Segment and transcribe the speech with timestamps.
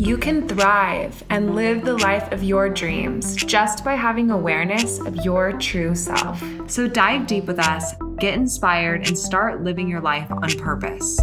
[0.00, 5.16] You can thrive and live the life of your dreams just by having awareness of
[5.24, 6.40] your true self.
[6.70, 11.18] So dive deep with us, get inspired, and start living your life on purpose.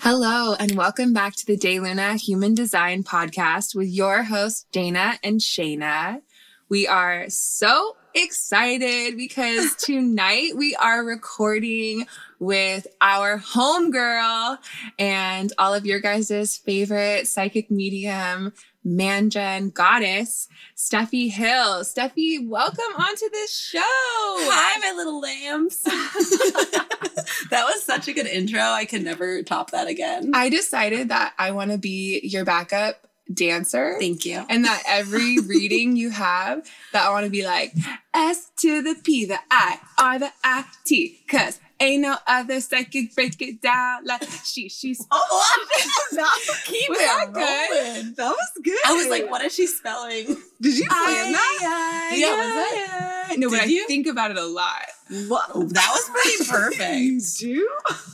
[0.00, 5.38] Hello, and welcome back to the Dayluna Human Design Podcast with your hosts, Dana and
[5.38, 6.22] Shayna.
[6.68, 12.06] We are so excited because tonight we are recording
[12.40, 14.58] with our homegirl
[14.98, 18.52] and all of your guys' favorite psychic medium,
[18.84, 21.84] Mangen goddess, Steffi Hill.
[21.84, 23.80] Steffi, welcome onto this show.
[23.82, 25.80] Hi, my little lambs.
[25.84, 28.60] that was such a good intro.
[28.60, 30.32] I could never top that again.
[30.34, 33.96] I decided that I want to be your backup dancer.
[33.98, 34.44] Thank you.
[34.48, 37.74] And that every reading you have, that I want to be like
[38.14, 43.14] S to the P, the I, R, the I, T, cause ain't no other psychic
[43.14, 45.06] break it down like she, she's.
[45.10, 45.66] Oh,
[46.12, 46.24] no,
[46.64, 48.04] keep was it that rolling.
[48.04, 48.16] good?
[48.16, 48.78] That was good.
[48.86, 50.26] I was like, what is she spelling?
[50.60, 52.10] Did you plan that?
[52.12, 53.38] Yeah, yeah, was that?
[53.38, 54.82] No, but Did I think about it a lot.
[55.10, 56.94] Whoa, that was pretty perfect.
[57.00, 57.70] you do?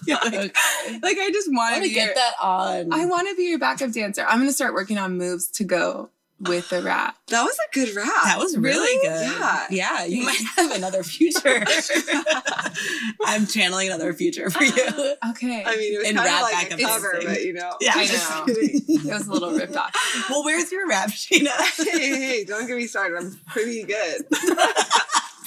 [0.07, 0.57] yeah, like,
[1.03, 2.93] Like I just want to to get your, that on.
[2.93, 4.25] I want to be your backup dancer.
[4.29, 7.17] I'm gonna start working on moves to go with the rap.
[7.29, 8.07] That was a good rap.
[8.25, 9.01] that was really, Really?
[9.09, 9.23] good.
[9.39, 9.67] Yeah.
[9.71, 11.65] Yeah, you might have another future.
[13.25, 14.75] I'm channeling another future for you.
[15.31, 15.65] Okay.
[15.65, 17.73] I mean, it was And kind rap of like a cover, but you know.
[17.81, 18.45] Yeah, I know.
[18.47, 19.95] it was a little ripped off.
[20.31, 21.49] well, where's your rap, Sheena?
[21.83, 23.17] hey, hey, don't get me started.
[23.19, 24.27] I'm pretty good.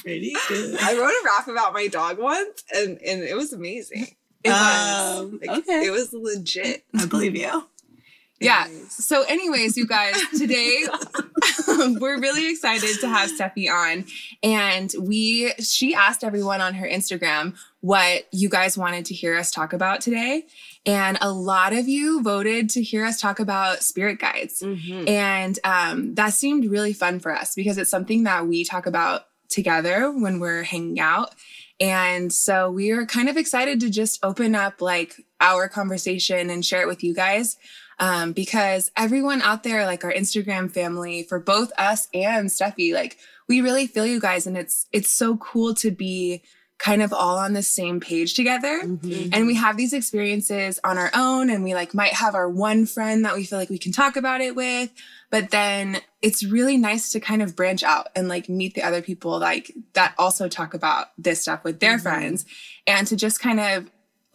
[0.02, 0.78] Pretty good.
[0.82, 4.08] I wrote a rap about my dog once, and and it was amazing.
[4.44, 5.20] It was.
[5.20, 5.86] Um, Like, okay.
[5.86, 6.84] It was legit.
[6.98, 7.68] I believe you.
[8.40, 8.68] Yeah.
[8.90, 10.84] So, anyways, you guys, today
[12.00, 14.06] we're really excited to have Steffi on.
[14.44, 19.50] And we she asked everyone on her Instagram what you guys wanted to hear us
[19.52, 20.46] talk about today.
[20.86, 24.62] And a lot of you voted to hear us talk about spirit guides.
[24.62, 25.10] Mhm.
[25.10, 29.26] And um, that seemed really fun for us because it's something that we talk about
[29.50, 31.34] together when we're hanging out.
[31.80, 36.66] And so we are kind of excited to just open up like our conversation and
[36.66, 37.58] share it with you guys.
[38.00, 43.18] Um, because everyone out there, like our Instagram family, for both us and Steffi, like
[43.48, 46.44] we really feel you guys, and it's it's so cool to be
[46.80, 49.30] kind of all on the same page together Mm-hmm.
[49.34, 52.86] and we have these experiences on our own and we like might have our one
[52.86, 54.92] friend that we feel like we can talk about it with
[55.32, 59.02] but then it's really nice to kind of branch out and like meet the other
[59.02, 62.02] people like that also talk about this stuff with their Mhm.
[62.04, 62.46] friends
[62.86, 63.90] and to just kind of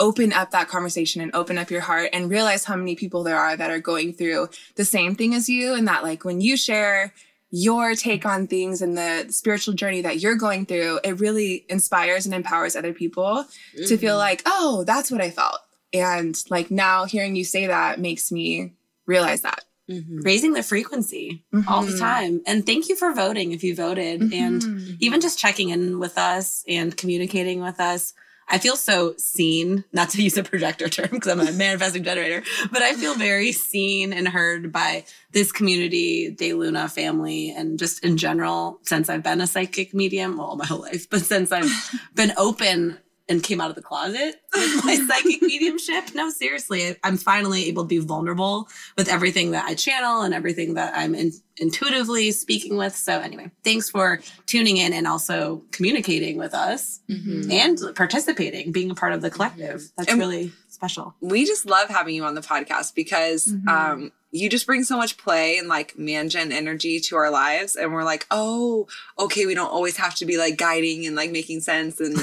[0.07, 3.39] open up that conversation and open up your heart and realize how many people there
[3.39, 6.57] are that are going through the same thing as you and that like when you
[6.57, 7.15] share
[7.51, 12.27] your take on things and the spiritual journey that you're going through it really inspires
[12.27, 13.47] and empowers other people
[13.87, 15.59] to feel like, oh, that's what I felt.
[15.93, 18.73] And like now hearing you say that makes me
[19.07, 19.61] realize that.
[19.91, 20.25] Mhm.
[20.25, 21.99] raising the frequency all the Mhm.
[21.99, 22.41] time.
[22.47, 24.97] And thank you for voting if you voted and Mhm.
[25.01, 28.15] even just checking in with us and communicating with us.
[28.49, 32.43] I feel so seen, not to use a projector term because I'm a manifesting generator,
[32.71, 38.05] but I feel very seen and heard by this community, De Luna family, and just
[38.05, 41.73] in general, since I've been a psychic medium, well, my whole life, but since I've
[42.15, 42.99] been open
[43.32, 46.15] and came out of the closet with my psychic mediumship.
[46.15, 50.75] No, seriously, I'm finally able to be vulnerable with everything that I channel and everything
[50.75, 52.94] that I'm in, intuitively speaking with.
[52.94, 57.50] So, anyway, thanks for tuning in and also communicating with us Mhm.
[57.50, 59.91] and participating, being a part of the collective.
[59.97, 61.14] That's And- really special.
[61.20, 63.69] We just love having you on the podcast because Mhm.
[63.69, 67.93] um, you just bring so much play and like mangen energy to our lives, and
[67.93, 68.87] we're like, oh,
[69.19, 72.17] okay, we don't always have to be like guiding and like making sense and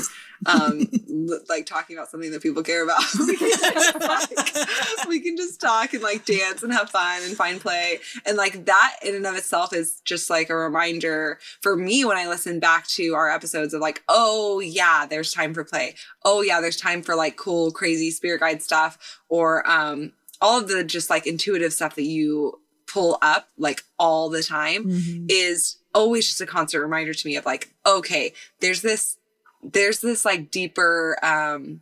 [0.45, 0.87] um,
[1.49, 3.01] like talking about something that people care about.
[3.19, 7.35] we, can just, like, we can just talk and like dance and have fun and
[7.35, 11.75] find play, and like that in and of itself is just like a reminder for
[11.75, 15.63] me when I listen back to our episodes of like, oh yeah, there's time for
[15.63, 15.95] play.
[16.23, 20.67] Oh yeah, there's time for like cool, crazy spirit guide stuff or um all of
[20.67, 24.85] the just like intuitive stuff that you pull up like all the time
[25.29, 29.18] is always just a constant reminder to me of like okay there's this
[29.63, 31.81] there's this like deeper um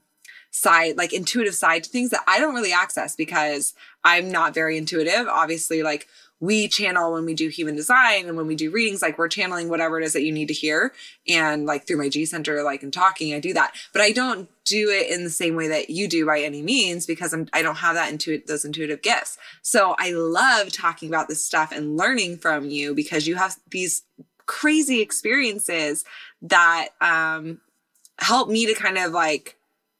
[0.51, 4.77] side like intuitive side to things that i don't really access because i'm not very
[4.77, 6.07] intuitive obviously like
[6.39, 9.69] we channel when we do human design and when we do readings, like we're channeling
[9.69, 10.93] whatever it is that you need to hear.
[11.27, 13.73] And like through my G center, like in talking, I do that.
[13.91, 17.05] But I don't do it in the same way that you do by any means
[17.05, 19.37] because I'm I don't have that intuitive those intuitive gifts.
[19.63, 24.03] So I love talking about this stuff and learning from you because you have these
[24.45, 26.05] crazy experiences
[26.41, 27.59] that um
[28.19, 29.55] help me to kind of like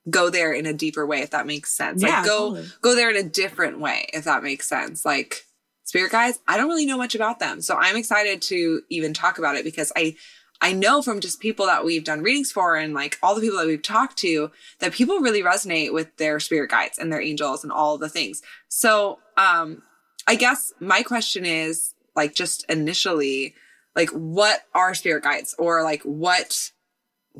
[0.10, 2.02] go there in a deeper way if that makes sense.
[2.02, 2.68] Yeah, like go totally.
[2.82, 5.06] go there in a different way if that makes sense.
[5.06, 5.48] Like
[5.88, 9.40] spirit guides i don't really know much about them so i'm excited to even talk
[9.40, 10.14] about it because i
[10.62, 13.58] i know from just people that we've done readings for and like all the people
[13.58, 17.64] that we've talked to that people really resonate with their spirit guides and their angels
[17.64, 18.42] and all the things.
[18.68, 19.82] So um
[20.28, 23.56] i guess my question is like just initially
[23.96, 26.72] like what are spirit guides or like what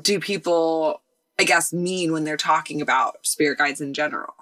[0.02, 1.02] do people
[1.38, 4.34] i guess mean when they're talking about spirit guides in general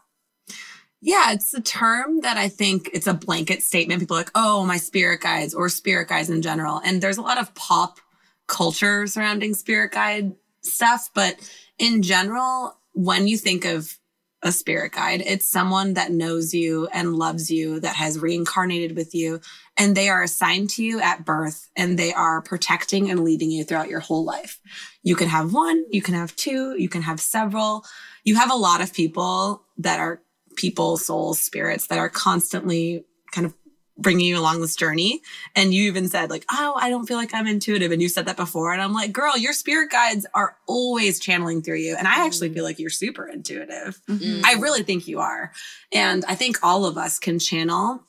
[1.03, 4.00] Yeah, it's a term that I think it's a blanket statement.
[4.00, 6.81] People are like, oh, my spirit guides or spirit guides in general.
[6.85, 8.00] And there's a lot of pop
[8.49, 11.11] culture surrounding spirit guide stuff.
[11.14, 11.37] But
[11.79, 13.99] in general, when you think of
[14.43, 19.14] a spirit guide, it's someone that knows you and loves you, that has reincarnated with
[19.14, 19.41] you,
[19.78, 23.64] and they are assigned to you at birth and they are protecting and leading you
[23.64, 24.61] throughout your whole life.
[25.02, 27.84] You can have one, you can have two, you can have several.
[28.25, 30.20] You have a lot of people that are
[30.56, 33.55] people, souls, spirits that are constantly kind of
[33.99, 35.23] bringing you along this journey.
[35.55, 38.26] And you even said like, "Oh, I don't feel like I'm intuitive," and you said
[38.26, 42.06] that before, and I'm like, "Girl, your spirit guides are always channeling through you." And
[42.06, 44.00] I actually feel like you're super intuitive.
[44.08, 44.44] Mm-hmm.
[44.44, 45.52] I really think you are,
[45.93, 48.02] and I think all of us can channel,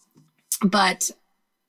[0.61, 1.11] but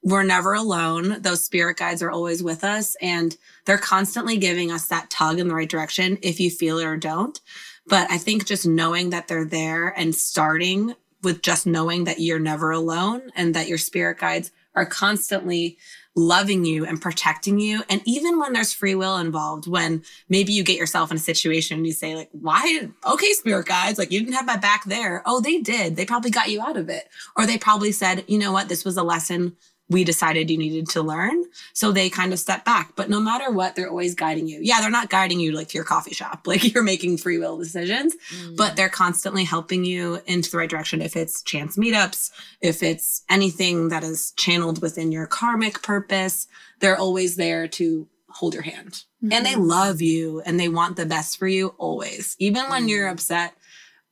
[0.02, 1.20] we're never alone.
[1.20, 3.36] Those spirit guides are always with us and
[3.66, 6.96] they're constantly giving us that tug in the right direction if you feel it or
[6.96, 7.40] don't.
[7.86, 12.38] But I think just knowing that they're there and starting with just knowing that you're
[12.38, 15.78] never alone and that your spirit guides are constantly
[16.14, 17.82] loving you and protecting you.
[17.88, 21.78] And even when there's free will involved, when maybe you get yourself in a situation
[21.78, 22.88] and you say, like, why?
[23.06, 25.22] Okay, spirit guides, like you didn't have my back there.
[25.26, 25.96] Oh, they did.
[25.96, 27.08] They probably got you out of it.
[27.36, 28.68] Or they probably said, you know what?
[28.68, 29.56] This was a lesson
[29.88, 31.44] we decided you needed to learn.
[31.72, 32.92] So they kind of step back.
[32.94, 34.60] But no matter what, they're always guiding you.
[34.62, 37.56] Yeah, they're not guiding you like to your coffee shop, like you're making free will
[37.56, 38.56] decisions, mm.
[38.56, 41.00] but they're constantly helping you into the right direction.
[41.00, 42.30] If it's chance meetups,
[42.60, 46.46] if it's anything that is channeled within your karmic purpose,
[46.80, 49.04] they're always there to hold your hand.
[49.32, 49.66] And they mm.
[49.66, 52.36] love you and they want the best for you always.
[52.38, 53.12] Even when you're mm.
[53.12, 53.54] upset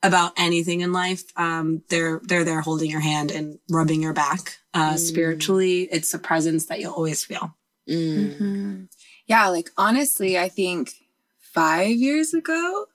[0.06, 4.58] about anything in life, um, they're they're there holding your hand and rubbing your back.
[4.74, 4.98] Uh, Mm.
[4.98, 7.54] Spiritually, it's a presence that you'll always feel.
[7.88, 8.38] Mm.
[8.38, 8.88] Mhm.
[9.26, 10.92] Yeah, like honestly, I think
[11.38, 12.86] five years ago,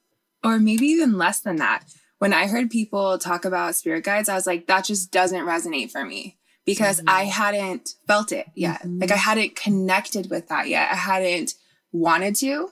[0.44, 1.86] or maybe even less than that,
[2.20, 5.92] when I heard people talk about spirit guides, I was like, that just doesn't resonate
[5.92, 7.06] for me because Mhm.
[7.08, 8.84] I hadn't felt it yet.
[8.84, 9.02] Mhm.
[9.02, 10.92] Like I hadn't connected with that yet.
[10.92, 11.56] I hadn't
[11.92, 12.70] wanted to.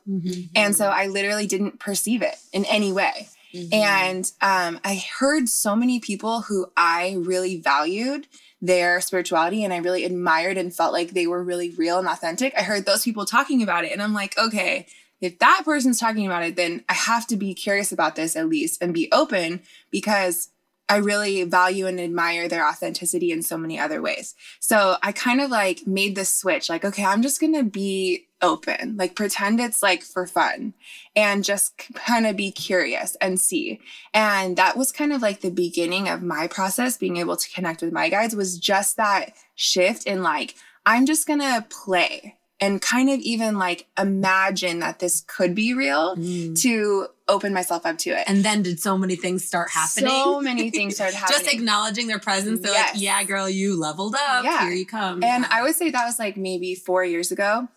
[0.56, 3.28] And so I literally didn't perceive it in any way.
[3.54, 3.74] Mhm.
[3.74, 8.28] And um, I heard so many people who I really valued
[8.62, 12.54] their spirituality and I really admired and felt like they were really real and authentic.
[12.58, 13.92] I heard those people talking about it.
[13.92, 14.86] And I'm like, okay,
[15.22, 18.50] if that person's talking about it, then I have to be curious about this at
[18.50, 19.62] least and be open
[19.92, 20.50] because
[20.88, 24.34] I really value and admire their authenticity in so many other ways.
[24.60, 28.26] So I kind of like made this switch like, okay, I'm just going to be
[28.42, 30.74] open, like pretend it's like for fun
[31.16, 33.80] and just kind of be curious and see.
[34.14, 37.82] And that was kind of like the beginning of my process being able to connect
[37.82, 40.56] with my guides was just that shift in like,
[40.86, 45.74] I'm just going to play and kind of even like imagine that this could be
[45.74, 46.60] real Mm.
[46.62, 48.24] to open myself up to it.
[48.28, 50.10] And then did so many things start happening?
[50.10, 51.40] So many things started happening.
[51.42, 52.60] Just acknowledging their presence.
[52.62, 52.94] They're Yes.
[52.96, 54.44] like, yeah, girl, you leveled up.
[54.44, 54.64] Yeah.
[54.64, 55.24] Here you come.
[55.24, 55.50] And Yeah.
[55.52, 57.68] I would say that was like maybe four years ago.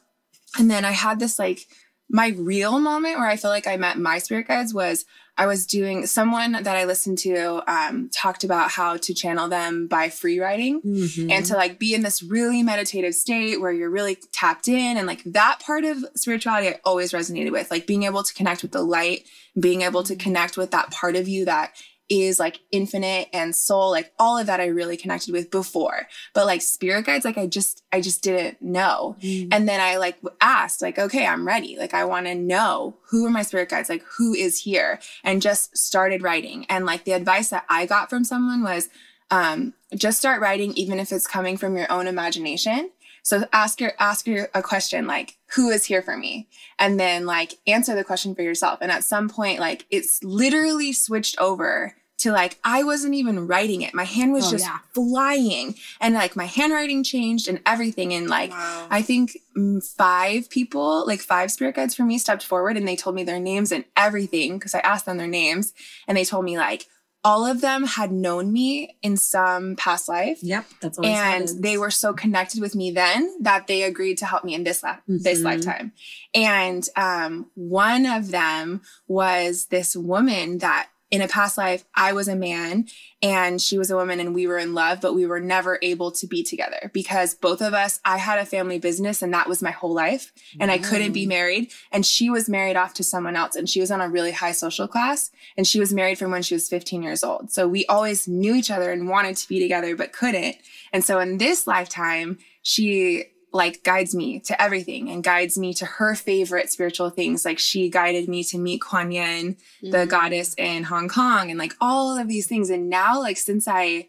[0.59, 1.67] And then I had this like
[2.11, 5.05] my real moment where I feel like I met my spirit guides was
[5.39, 9.87] I was doing someone that I listened to um, talked about how to channel them
[9.87, 11.31] by free writing Mhm.
[11.33, 15.07] and to like be in this really meditative state where you're really tapped in and
[15.07, 18.73] like that part of spirituality I always resonated with like being able to connect with
[18.73, 19.25] the light
[19.59, 21.73] being able to connect with that part of you that
[22.13, 26.47] is like infinite and soul like all of that I really connected with before but
[26.47, 29.49] like spirit guides like I just I just didn't know Mm.
[29.53, 31.77] and then I like asked, like, okay, I'm ready.
[31.79, 35.43] Like, I want to know who are my spirit guides, like, who is here, and
[35.43, 36.67] just started writing.
[36.69, 38.89] And like, the advice that I got from someone was
[39.31, 42.91] um, just start writing, even if it's coming from your own imagination.
[43.23, 46.49] So ask your ask your a question like, who is here for me?
[46.79, 48.81] And then like answer the question for yourself.
[48.83, 53.83] And at some point, like, it's literally switched over to like I wasn't even writing
[53.83, 53.95] it.
[53.95, 54.79] My hand was Oh, just yeah.
[54.95, 58.87] flying and like my handwriting changed and everything and like Wow.
[58.91, 62.97] I think mm, five people, like five spirit guides for me, stepped forward and they
[62.97, 65.73] told me their names and everything because I asked them their names
[66.07, 66.87] and they told me like
[67.25, 70.41] all of them had known me in some past life.
[70.43, 74.27] Yep, that's always And they were so connected with me then that they agreed to
[74.27, 75.45] help me in this la- this Mhm.
[75.45, 75.93] lifetime.
[76.35, 82.27] And um, one of them was this woman that in a past life I was
[82.27, 82.87] a man
[83.21, 86.11] and she was a woman and we were in love, but we were never able
[86.13, 89.63] to be together because both of us, I had a family business and that was
[89.63, 90.33] my whole life.
[90.59, 91.29] And I couldn't be mm.
[91.29, 91.71] married.
[91.93, 94.53] And she was married off to someone else and she was on a really high
[94.53, 97.53] social class and she was married from when she was 15 years old.
[97.53, 100.57] So we always knew each other and wanted to be together, but couldn't.
[100.95, 105.85] And so in this lifetime, she like guides me to everything and guides me to
[105.87, 107.45] her favorite spiritual things.
[107.45, 109.91] Like she guided me to meet Kuan Yin, Mm-hmm.
[109.91, 112.71] the goddess in Hong Kong, and like all of these things.
[112.71, 114.09] And now, like since I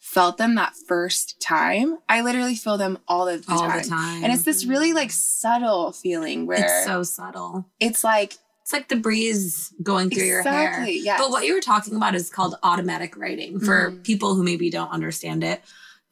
[0.00, 3.82] felt them that first time, I literally feel them all of the all time.
[3.82, 4.22] the time.
[4.24, 7.64] And it's this really like subtle feeling where it's so subtle.
[7.80, 10.68] it's like It's like the breeze going through your hair.
[10.68, 11.18] exactly, yes.
[11.20, 14.02] But what you were talking about is called automatic writing for Mhm.
[14.04, 15.62] people who maybe don't understand it.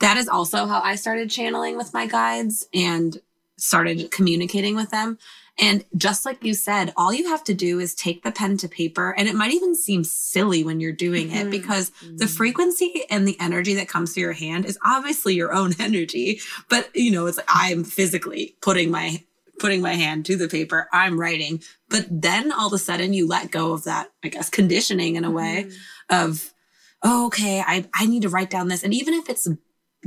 [0.03, 3.21] That is also how I started channeling with my guides and
[3.57, 5.17] started communicating with them.
[5.61, 8.69] And just like you said, all you have to do is take the pen to
[8.69, 9.15] paper.
[9.17, 11.51] And it might even seem silly when you're doing it Mhm.
[11.53, 15.75] because the frequency and the energy that comes through your hand is obviously your own
[15.79, 16.41] energy.
[16.69, 19.23] But you know, it's like I'm physically putting my
[19.61, 21.63] putting my hand to the paper, I'm writing.
[21.89, 25.25] But then all of a sudden you let go of that, I guess, conditioning in
[25.25, 25.71] a way
[26.11, 26.53] of,
[27.05, 28.83] oh, okay, I, I need to write down this.
[28.83, 29.47] And even if it's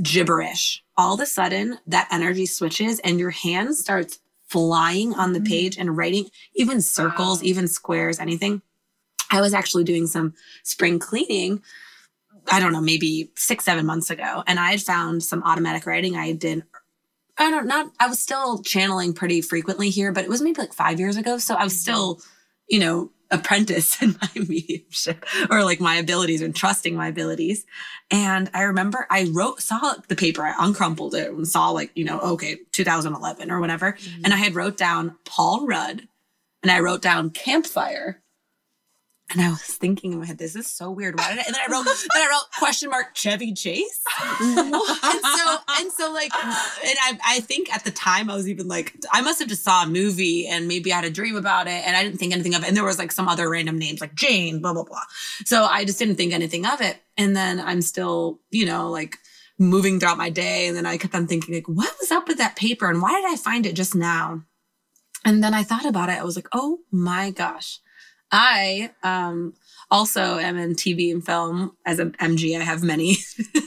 [0.02, 5.40] gibberish, all of a sudden that energy switches and your hand starts flying on the
[5.40, 5.46] Mhm.
[5.48, 8.62] page and writing even circles, even squares, anything.
[9.30, 11.62] I was actually doing some spring cleaning.
[12.52, 14.44] I don't know, maybe six, seven months ago.
[14.46, 16.62] And I had found some automatic writing I did.
[17.38, 20.72] I don't not I was still channeling pretty frequently here, but it was maybe like
[20.72, 21.38] five years ago.
[21.38, 22.22] So I was still,
[22.68, 27.66] you know, apprentice in my mediumship or like my abilities and trusting my abilities.
[28.10, 32.04] And I remember I wrote, saw the paper, I uncrumpled it and saw like, you
[32.04, 33.92] know, okay, 2011 or whatever.
[33.92, 34.24] Mm-hmm.
[34.24, 36.08] And I had wrote down Paul Rudd
[36.62, 38.22] and I wrote down campfire.
[39.28, 41.18] And I was thinking in my head, this is so weird.
[41.18, 41.42] Why did I?
[41.46, 44.04] And then I wrote, then I wrote question mark Chevy Chase.
[44.40, 48.68] and so, and so, like, and I, I think at the time I was even
[48.68, 51.66] like, I must have just saw a movie and maybe I had a dream about
[51.66, 52.68] it, and I didn't think anything of it.
[52.68, 55.02] And there was like some other random names like Jane, blah blah blah.
[55.44, 56.96] So I just didn't think anything of it.
[57.16, 59.16] And then I'm still, you know, like
[59.58, 62.38] moving throughout my day, and then I kept on thinking like, what was up with
[62.38, 64.44] that paper, and why did I find it just now?
[65.24, 66.20] And then I thought about it.
[66.20, 67.80] I was like, oh my gosh.
[68.32, 69.54] I um
[69.90, 72.58] also am in TV and film as an MG.
[72.58, 73.18] I have many,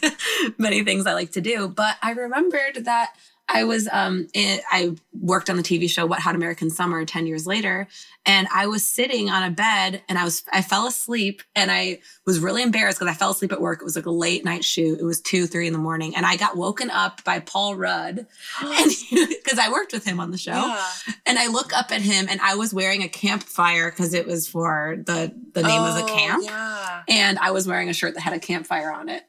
[0.57, 1.67] many things I like to do.
[1.69, 3.13] But I remembered that
[3.51, 7.25] I was um in, I worked on the TV show Wet Hot American Summer 10
[7.27, 7.87] years later.
[8.25, 11.99] And I was sitting on a bed and I was I fell asleep and I
[12.25, 13.81] was really embarrassed because I fell asleep at work.
[13.81, 14.99] It was like a late night shoot.
[14.99, 16.15] It was two, three in the morning.
[16.15, 18.27] And I got woken up by Paul Rudd.
[18.61, 20.51] And because I worked with him on the show.
[20.51, 20.85] Yeah.
[21.25, 24.47] And I look up at him and I was wearing a campfire because it was
[24.47, 26.43] for the the name of the Oh, camp.
[26.45, 27.01] Yeah.
[27.07, 29.23] And I was wearing a shirt that had a campfire on it.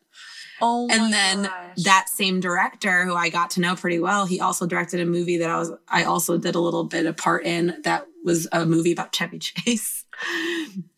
[0.62, 1.82] Oh and then gosh.
[1.84, 5.38] that same director who I got to know pretty well, he also directed a movie
[5.38, 8.66] that I was I also did a little bit of part in that was a
[8.66, 10.04] movie about Chevy Chase.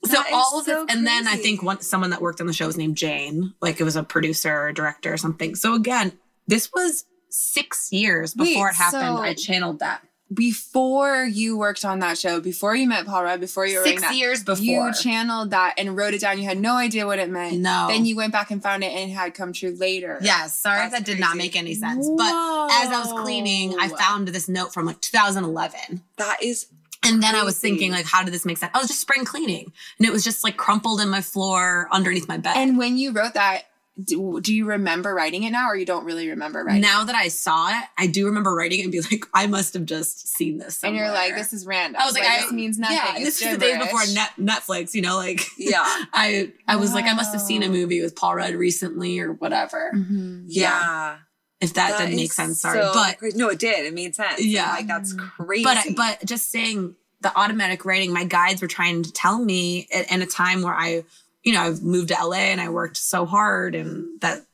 [0.05, 2.53] so all of so this, and then I think one someone that worked on the
[2.53, 5.55] show was named Jane, like it was a producer or director or something.
[5.55, 6.13] So again,
[6.49, 9.03] this was six years Wait, before it happened.
[9.03, 10.03] so- I channeled that.
[10.33, 14.03] Before you worked on that show, before you met Paul Rudd, before you were Six
[14.03, 14.65] that, years before.
[14.65, 16.39] you channeled that and wrote it down.
[16.39, 17.59] You had no idea what it meant.
[17.59, 17.87] No.
[17.89, 20.19] Then you went back and found it and it had come true later.
[20.23, 22.09] Yes, sorry if that did not make any sense.
[22.09, 26.03] But as I was cleaning, I found this note from like 2011.
[26.17, 26.67] that is
[27.05, 28.71] And then I was thinking, like, how did this make sense?
[28.75, 29.73] I was just spring cleaning.
[29.99, 32.57] And it was just like crumpled in my floor underneath my bed.
[32.57, 33.65] And when you wrote that,
[34.05, 37.15] do, do you remember writing it now or you don't really remember writing now that
[37.15, 40.29] I saw it, I do remember writing it and be like, I must have just
[40.37, 40.83] seen this.
[40.83, 40.87] it?
[40.89, 42.01] And you're like, this is random.
[42.01, 42.97] I was like, I- this means nothing.
[42.97, 45.83] Yeah, It's this is the days before net, Netflix, you know, like yeah.
[46.13, 49.33] I I was like, I must have seen a movie with Paul Rudd recently or
[49.33, 49.93] whatever.
[49.95, 50.45] Mhm.
[50.49, 51.19] Yeah.
[51.61, 52.81] If that, That didn't make sense, sorry.
[52.83, 53.39] so but crazy.
[53.39, 53.87] no, it did.
[53.87, 54.45] It made sense.
[54.45, 54.71] Yeah.
[54.73, 55.63] like that's crazy.
[55.63, 60.11] but but just saying the automatic writing my guides were trying to tell me at,
[60.11, 61.05] in a time where i
[61.43, 64.45] you know i've moved to la and i worked so hard and that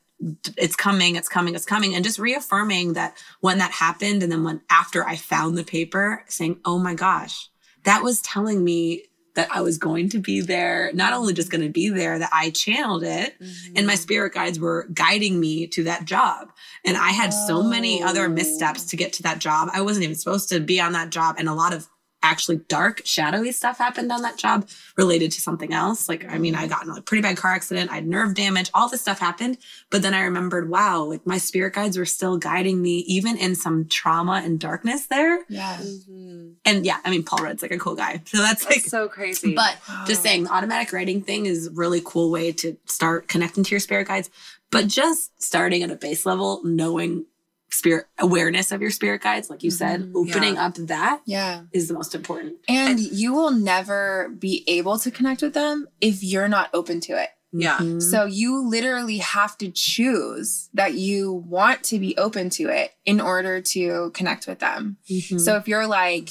[0.57, 4.43] it's coming it's coming it's coming and just reaffirming that when that happened and then
[4.45, 7.49] when after i found the paper saying oh my gosh
[7.85, 9.05] that was telling me
[9.35, 12.31] that I was going to be there, not only just going to be there, that
[12.33, 13.37] I channeled it
[13.77, 14.01] and my Mm-hmm.
[14.01, 16.51] spirit guides were guiding me to that job.
[16.85, 18.29] And I had so many other Oh.
[18.31, 19.69] missteps to get to that job.
[19.73, 21.37] I wasn't even supposed to be on that job.
[21.39, 21.87] And a lot of
[22.23, 26.09] actually dark, shadowy stuff happened on that job related to something else.
[26.09, 28.71] Like, I mean, I got in a pretty bad car accident, I had nerve damage,
[28.75, 29.59] all this stuff happened.
[29.91, 33.55] But then I remembered, wow, like my spirit guides were still guiding me, even in
[33.55, 35.45] some trauma and darkness there.
[35.49, 35.79] Yeah.
[35.79, 36.55] Mhm.
[36.65, 38.21] And yeah, I mean, Paul Rudd's like a cool guy.
[38.27, 39.55] So that's like, so crazy.
[39.55, 43.65] but just saying, the automatic writing thing is a really cool way to start connecting
[43.65, 44.29] to your spirit guides.
[44.71, 47.25] But just starting at a base level, knowing
[47.71, 50.67] spirit awareness of your spirit guides, like you said, Mhm, opening yeah.
[50.67, 51.63] up that Yeah.
[51.73, 52.57] is the most important.
[52.69, 57.13] And you will never be able to connect with them if you're not open to
[57.23, 57.29] it.
[57.53, 57.79] Yeah.
[57.79, 58.03] Mhm.
[58.03, 63.21] So you literally have to choose that you want to be open to it in
[63.21, 64.97] order to connect with them.
[65.09, 65.41] Mhm.
[65.41, 66.31] So if you're like,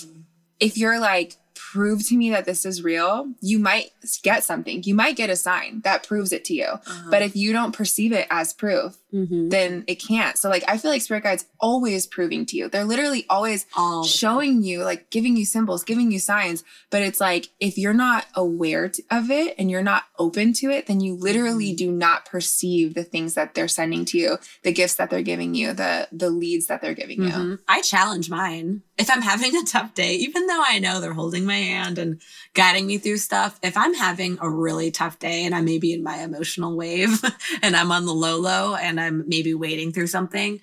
[0.60, 3.89] if you're like, prove to me that this is real, you might
[4.24, 4.84] get something.
[4.86, 6.65] You might get a sign that proves it to you.
[6.65, 7.10] Uh-huh.
[7.10, 9.49] But if you don't perceive it as proof, Mhm.
[9.49, 10.37] then it can't.
[10.37, 12.67] So like I feel like spirit guides always proving to you.
[12.69, 13.65] They're literally always
[14.05, 18.25] showing you like giving you symbols giving you signs but it's like if you're not
[18.35, 22.93] aware of it and you're not open to it then you literally do not perceive
[22.95, 26.29] the things that they're sending to you the gifts that they're giving you the the
[26.29, 27.59] leads that they're giving you Mhm.
[27.67, 28.81] I challenge mine.
[28.97, 32.19] If I'm having a tough day, even though I know they're holding my hand and
[32.55, 35.93] guiding me through stuff, if I'm having a really tough day and I may be
[35.93, 37.21] in my emotional wave
[37.61, 40.60] and I'm on the low low and I'm maybe wading through something,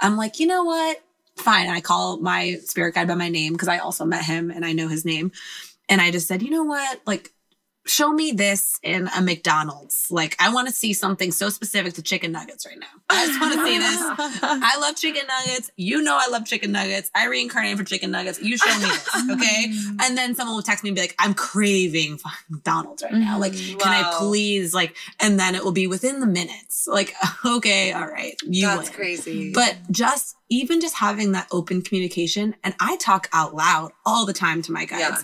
[0.00, 1.02] I'm like, you know what?
[1.36, 1.68] Fine.
[1.68, 4.72] I call my spirit guide by my name because I also met him and I
[4.72, 5.32] know his name.
[5.88, 7.00] And I just said, you know what?
[7.06, 7.32] Like,
[7.84, 10.06] show me this in a McDonald's.
[10.10, 12.86] Like, I want to see something so specific to chicken nuggets right now.
[13.10, 14.40] I just want to see this.
[14.42, 15.70] I love chicken nuggets.
[15.76, 17.10] You know I love chicken nuggets.
[17.14, 18.40] I reincarnated for chicken nuggets.
[18.40, 19.72] You show me this, okay?
[20.00, 23.38] And then someone will text me and be like, I'm craving McDonald's right now.
[23.38, 23.80] Like, Mhm.
[23.80, 24.72] can I please?
[24.72, 26.86] Like, and then it will be within the minutes.
[26.86, 28.96] Like, okay, all right, you That's win.
[28.96, 29.52] crazy.
[29.52, 34.32] But just even just having that open communication, and I talk out loud all the
[34.32, 35.00] time to my guys.
[35.00, 35.18] Yeah.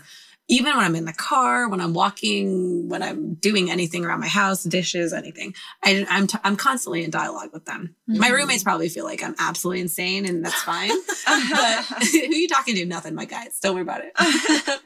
[0.50, 4.28] Even when I'm in the car, when I'm walking, when I'm doing anything around my
[4.28, 7.94] house, dishes, anything, I, I'm t- I'm constantly in dialogue with them.
[8.06, 8.32] My Mhm.
[8.32, 10.88] roommates probably feel like I'm absolutely insane, and that's fine.
[11.26, 12.86] but who are you talking to?
[12.86, 13.58] Nothing, my guys.
[13.60, 14.12] Don't worry about it.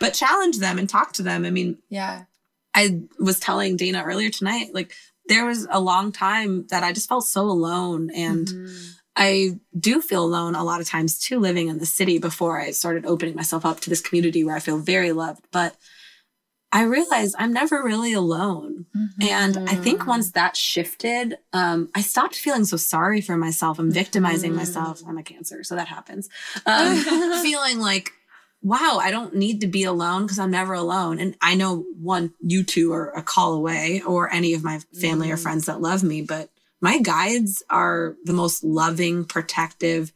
[0.00, 1.44] but challenge them and talk to them.
[1.44, 2.24] I mean, yeah
[2.74, 4.92] I was telling Dana earlier tonight, like
[5.28, 8.10] there was a long time that I just felt so alone.
[8.10, 8.92] And Mhm.
[9.16, 12.70] I do feel alone a lot of times too, living in the city before I
[12.72, 15.44] started opening myself up to this community where I feel very loved.
[15.50, 15.74] But
[16.72, 18.86] I realized I'm never really alone.
[19.20, 20.06] And I think Mhm.
[20.08, 24.56] once that shifted, um, I stopped feeling so sorry for myself and victimizing Mhm.
[24.56, 25.00] myself.
[25.08, 26.28] I'm a cancer, so that happens.
[26.66, 26.96] Um,
[27.42, 28.12] feeling like,
[28.62, 31.18] wow, I don't need to be alone because I'm never alone.
[31.18, 35.30] And I know one, you two are a call away, or any of my family
[35.30, 35.42] or Mhm.
[35.42, 36.50] friends that love me, but
[36.86, 40.12] my guides are the most loving, protective,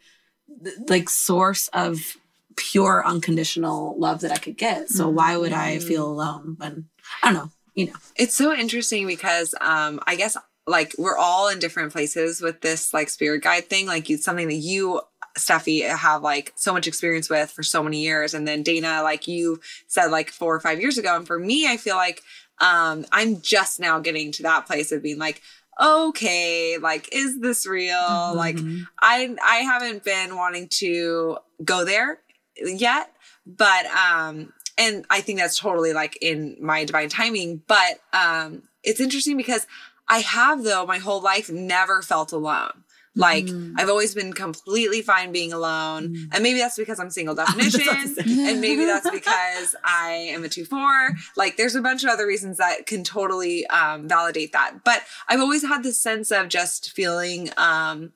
[0.88, 2.16] like source of
[2.54, 4.88] pure unconditional love that I could get.
[4.88, 5.88] So why would I Mhm.
[5.88, 6.88] feel alone when
[7.22, 7.98] I don't know, you know.
[8.14, 12.94] It's so interesting because um I guess like we're all in different places with this
[12.94, 13.86] like spirit guide thing.
[13.86, 15.00] Like it's something that you
[15.36, 18.34] Steffi have like so much experience with for so many years.
[18.34, 21.16] And then Dana, like you said like four or five years ago.
[21.16, 22.22] And for me, I feel like
[22.60, 25.40] um I'm just now getting to that place of being like,
[25.80, 28.34] okay, like, is this real?
[28.36, 28.86] Like Mhm.
[29.00, 32.20] I I haven't been wanting to go there
[32.64, 33.12] yet,
[33.46, 39.00] but um and I think that's totally like in my divine timing, but um it's
[39.00, 39.66] interesting because
[40.08, 42.84] I have though my whole life never felt alone.
[43.16, 43.74] Like Mhm.
[43.76, 46.14] I've always been completely fine being alone.
[46.14, 46.28] Mm.
[46.32, 49.74] And maybe that's because I'm single I was about to definition and maybe that's because
[49.82, 51.10] I am a two four.
[51.36, 54.84] Like there's a bunch of other reasons that can totally um, validate that.
[54.84, 58.12] But I've always had this sense of just feeling um,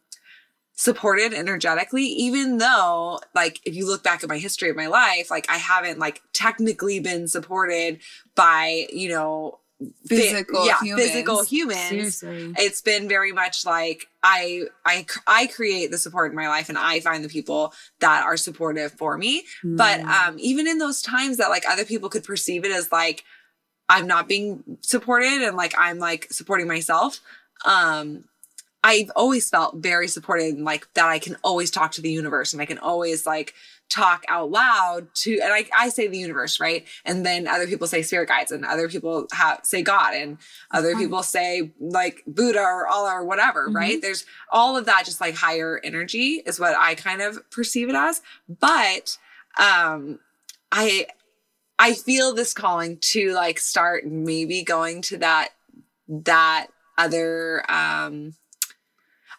[0.77, 5.31] supported energetically, even though like if you look back at my history of my life,
[5.31, 8.01] like I haven't like technically been supported
[8.35, 9.59] by you know
[10.07, 11.07] Physical yeah humans.
[11.09, 12.55] physical humans Seriously.
[12.59, 16.79] it's been very much like I I I create the support in my life and
[16.79, 19.45] I find the people that are supportive for me.
[19.63, 20.29] But Mm.
[20.29, 23.25] um even in those times that like other people could perceive it as like
[23.89, 27.21] I'm not being supported and like I'm like supporting myself,
[27.65, 28.25] um
[28.87, 32.53] I've always felt very supported and like that I can always talk to the universe
[32.53, 33.55] and I can always like
[33.91, 36.87] talk out loud to and I, I say the universe right?
[37.05, 40.39] And then other people say spirit guides and other people have say god and
[40.73, 43.75] other people say like buddha or allah or whatever Mhm.
[43.75, 47.89] right there's all of that just like higher energy is what i kind of perceive
[47.89, 48.21] it as.
[48.49, 49.17] But
[49.59, 50.19] um
[50.73, 51.07] i
[51.79, 55.49] I feel this calling to like start maybe going to that
[56.09, 58.35] that other um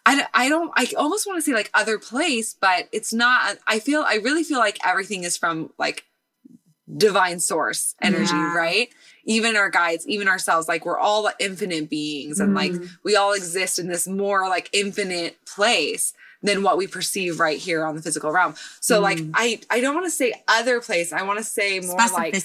[0.05, 3.57] I, don't- I don't I almost want to say like other place but it's not
[3.67, 6.03] I feel I really feel like everything is from like
[6.97, 8.55] divine source energy Yeah.
[8.55, 8.89] right
[9.25, 12.89] even our guides even ourselves like we're all infinite beings and like Mhm.
[13.03, 16.13] we all exist in this more like infinite place
[16.43, 19.31] than what we perceive right here on the physical realm so like Mm.
[19.33, 22.35] I I don't want to say other place I want to say more like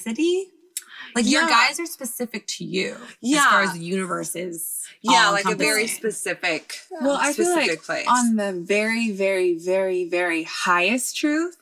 [1.10, 1.16] Specificity.
[1.16, 2.96] Like, your guys are specific to you.
[3.20, 3.38] Yeah.
[3.38, 4.76] As far as the universe is.
[5.02, 9.56] yeah like a very specific Well, I feel specific like place on the very, very,
[9.58, 11.56] very, very highest truth,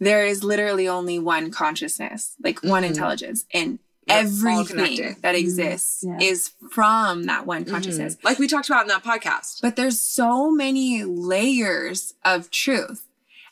[0.00, 2.88] there is literally only one consciousness, like one Mhm.
[2.88, 5.22] intelligence, and We're all everything connected.
[5.22, 5.38] that Mhm.
[5.38, 6.18] exists Yeah.
[6.20, 8.16] is from that one consciousness.
[8.16, 8.24] Mhm.
[8.24, 13.02] like we talked about in that podcast But there's so many layers of truth.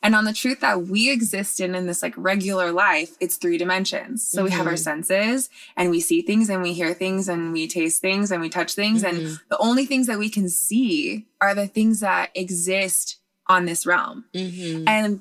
[0.03, 3.59] And on the truth that we exist in in this like regular life, it's three
[3.59, 4.27] dimensions.
[4.27, 4.79] So we have our Mhm.
[4.79, 8.49] senses and we see things and we hear things and we taste things and we
[8.49, 9.03] touch things.
[9.03, 9.41] And Mhm.
[9.51, 14.25] the only things that we can see are the things that exist on this realm.
[14.35, 14.85] Mhm.
[14.89, 15.21] And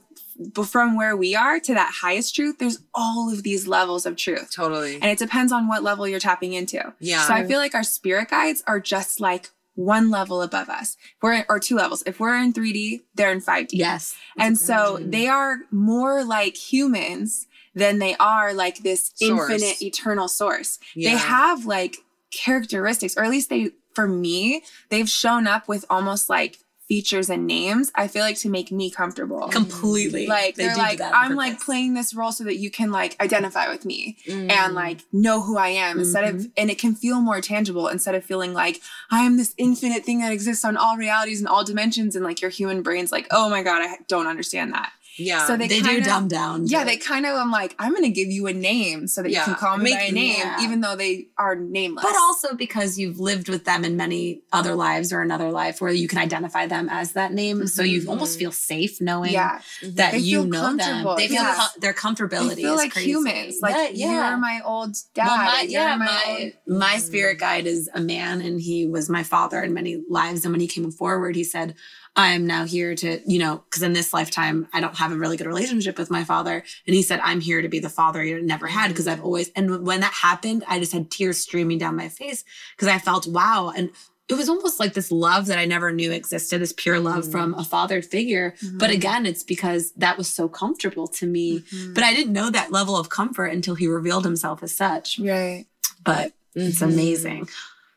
[0.66, 4.52] from where we are to that highest truth, there's all of these levels of truth.
[4.52, 6.94] totally And it depends on what level you're tapping into.
[7.02, 10.98] yeah So I feel like our spirit guides are just like one level above us.
[11.22, 12.04] We're or two levels.
[12.06, 13.70] If we're in 3D, they're in 5D.
[13.72, 14.16] Yes.
[14.38, 19.50] And so they are more like humans than they are like this Source.
[19.50, 20.80] infinite eternal source.
[20.96, 21.12] Yeah.
[21.12, 21.98] They have like
[22.32, 27.46] characteristics, or at least they for me, they've shown up with almost like features and
[27.48, 27.92] names.
[27.96, 29.48] I feel like to make me comfortable.
[29.50, 30.28] Completely.
[30.28, 33.16] like They they're do like I'm like playing this role so that you can like
[33.22, 34.52] identify with me Mm.
[34.52, 38.16] and like know who I am instead of and it can feel more tangible instead
[38.16, 41.64] of feeling like I am this infinite thing that exists on all realities and all
[41.64, 45.46] dimensions and like your human brain's like oh my god I don't understand that yeah
[45.48, 46.68] so they, They, do kinda- dumb down.
[46.68, 49.40] yeah they kind of I'm like I'm gonna give you a name so that Yeah,
[49.40, 50.62] you can call me make- by a name yeah.
[50.64, 54.76] even though they are nameless But also because you've lived with them in many other
[54.76, 57.68] lives or another life where you can identify them as that name.
[57.68, 58.10] So you Mhm.
[58.10, 61.16] almost feel safe knowing yeah that They you feel know them.
[61.18, 61.56] They feel yeah.
[61.56, 63.10] com- their comfortability they feel is like crazy.
[63.10, 64.30] humans like yeah, yeah.
[64.30, 67.02] you're my old dad Well, my, yeah, my, my old- my Mhm.
[67.02, 70.46] spirit guide is a man, and he was my father in many lives.
[70.46, 71.76] And when he came forward, he said,
[72.24, 75.18] "I am now here to, you know, because in this lifetime I don't have a
[75.22, 76.56] really good relationship with my father."
[76.86, 79.50] And he said, "I'm here to be the father you never had because I've always."
[79.56, 82.44] And when that happened, I just had tears streaming down my face
[82.76, 83.90] because I felt wow, and
[84.32, 87.32] it was almost like this love that I never knew existed, this pure love Mhm.
[87.32, 88.54] from a fathered figure.
[88.82, 88.94] But Mhm.
[89.00, 91.48] again, it's because that was so comfortable to me.
[91.62, 91.94] Mhm.
[91.96, 95.08] But I didn't know that level of comfort until he revealed himself as such.
[95.20, 95.66] right
[96.04, 96.92] But it's Mhm.
[96.94, 97.50] amazing.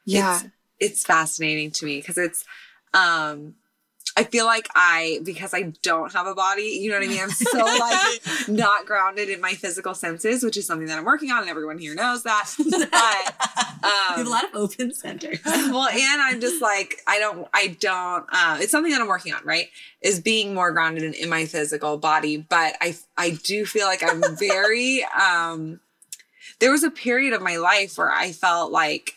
[0.06, 0.44] yeah It's,
[0.86, 2.40] it's fascinating to me because it's
[2.94, 3.38] um
[4.16, 7.20] I feel like I because I don't have a body, you know what I mean?
[7.20, 11.30] I'm so like not grounded in my physical senses, which is something that I'm working
[11.30, 12.50] on and everyone here knows that.
[12.58, 15.40] But you have um a lot of open centers.
[15.44, 19.32] well, and I'm just like, I don't, I don't, uh, it's something that I'm working
[19.32, 19.68] on, right?
[20.00, 22.36] Is being more grounded in, in my physical body.
[22.36, 25.80] But I, I do feel like I'm very, um,
[26.60, 29.14] there was a period of my life where I felt like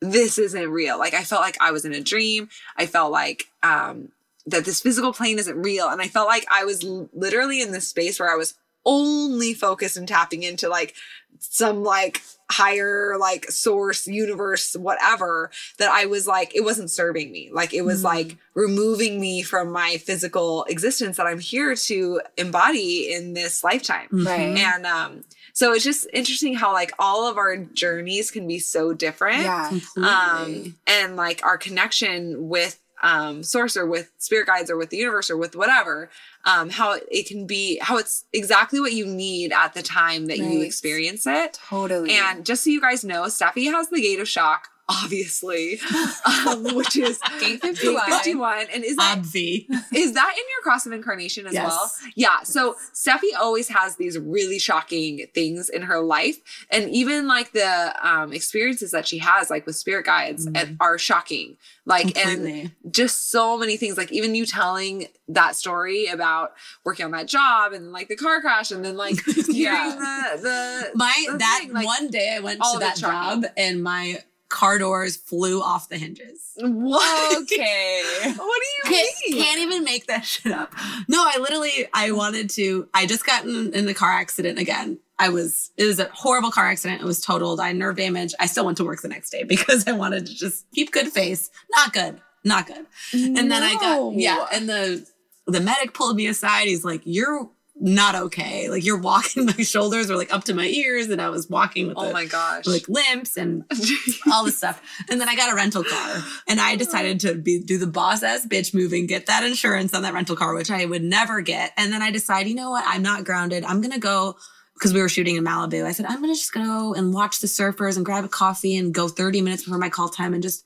[0.00, 0.98] this isn't real.
[0.98, 2.48] Like I felt like I was in a dream.
[2.76, 4.10] I felt like, um,
[4.50, 5.88] that this physical plane isn't real.
[5.88, 8.54] And I felt like I was literally in this space where I was
[8.86, 10.94] only focused and tapping into like
[11.38, 17.48] some like higher like source universe whatever that i was like it wasn't serving me
[17.52, 18.04] like it was Mm.
[18.04, 24.08] like removing me from my physical existence that i'm here to embody in this lifetime
[24.10, 24.58] Right.
[24.58, 28.92] and um so it's just interesting how like all of our journeys can be so
[28.92, 30.10] different yeah Completely.
[30.10, 34.96] um and like our connection with um source or with spirit guides or with the
[34.96, 36.10] universe or with whatever
[36.44, 40.38] um how it can be how it's exactly what you need at the time that
[40.38, 41.58] you experience it.
[41.68, 42.12] Totally.
[42.12, 45.80] And just so you guys know steffi has the gate of shock obviously
[46.46, 48.10] um, which is Gate gate 51.
[48.10, 49.66] 51 and is that Obvi.
[49.94, 51.66] is that in your cross of incarnation as Yes.
[51.68, 51.90] well?
[52.14, 52.42] Yeah.
[52.42, 56.36] So Steffi always has these really shocking things in her life.
[56.70, 60.60] And even like the um, experiences that she has, like with spirit guides, Mhm.
[60.60, 61.56] and are shocking.
[61.86, 63.96] Like, and just so many things.
[63.96, 66.52] Like, even you telling that story about
[66.84, 69.96] working on that job and like the car crash and then like hearing Yeah.
[70.36, 73.82] the, the, My the that thing, like, one day I went to that job and
[73.82, 74.18] my
[74.50, 76.52] car doors flew off the hinges.
[76.56, 77.38] what?
[77.42, 78.02] okay
[78.36, 79.42] what do you Can't, mean?
[79.42, 80.74] can't even make that shit up.
[81.08, 82.88] No, I literally I wanted to.
[82.92, 84.98] I just got in, in a car accident again.
[85.18, 87.00] I was it was a horrible car accident.
[87.00, 87.60] It was totaled.
[87.60, 88.34] I had nerve damage.
[88.38, 91.08] I still went to work the next day because I wanted to just keep good
[91.08, 91.50] face.
[91.76, 92.20] Not good.
[92.44, 92.86] Not good.
[93.12, 95.06] And then I got yeah, and the
[95.46, 96.68] the medic pulled me aside.
[96.68, 97.48] He's like, "You're
[97.80, 98.68] not okay.
[98.68, 101.88] Like you're walking, my shoulders were like up to my ears, and I was walking
[101.88, 102.66] with Oh my gosh.
[102.66, 103.64] like limps and
[104.32, 104.80] all this stuff.
[105.10, 106.16] And then I got a rental car
[106.46, 109.94] and I decided to be do the boss ass bitch move and get that insurance
[109.94, 111.72] on that rental car, which I would never get.
[111.76, 112.84] And then I decide, you know what?
[112.86, 113.64] I'm not grounded.
[113.64, 114.36] I'm gonna go
[114.74, 115.84] because we were shooting in Malibu.
[115.84, 118.94] I said, I'm gonna just go and watch the surfers and grab a coffee and
[118.94, 120.64] go 30 minutes before my call time and just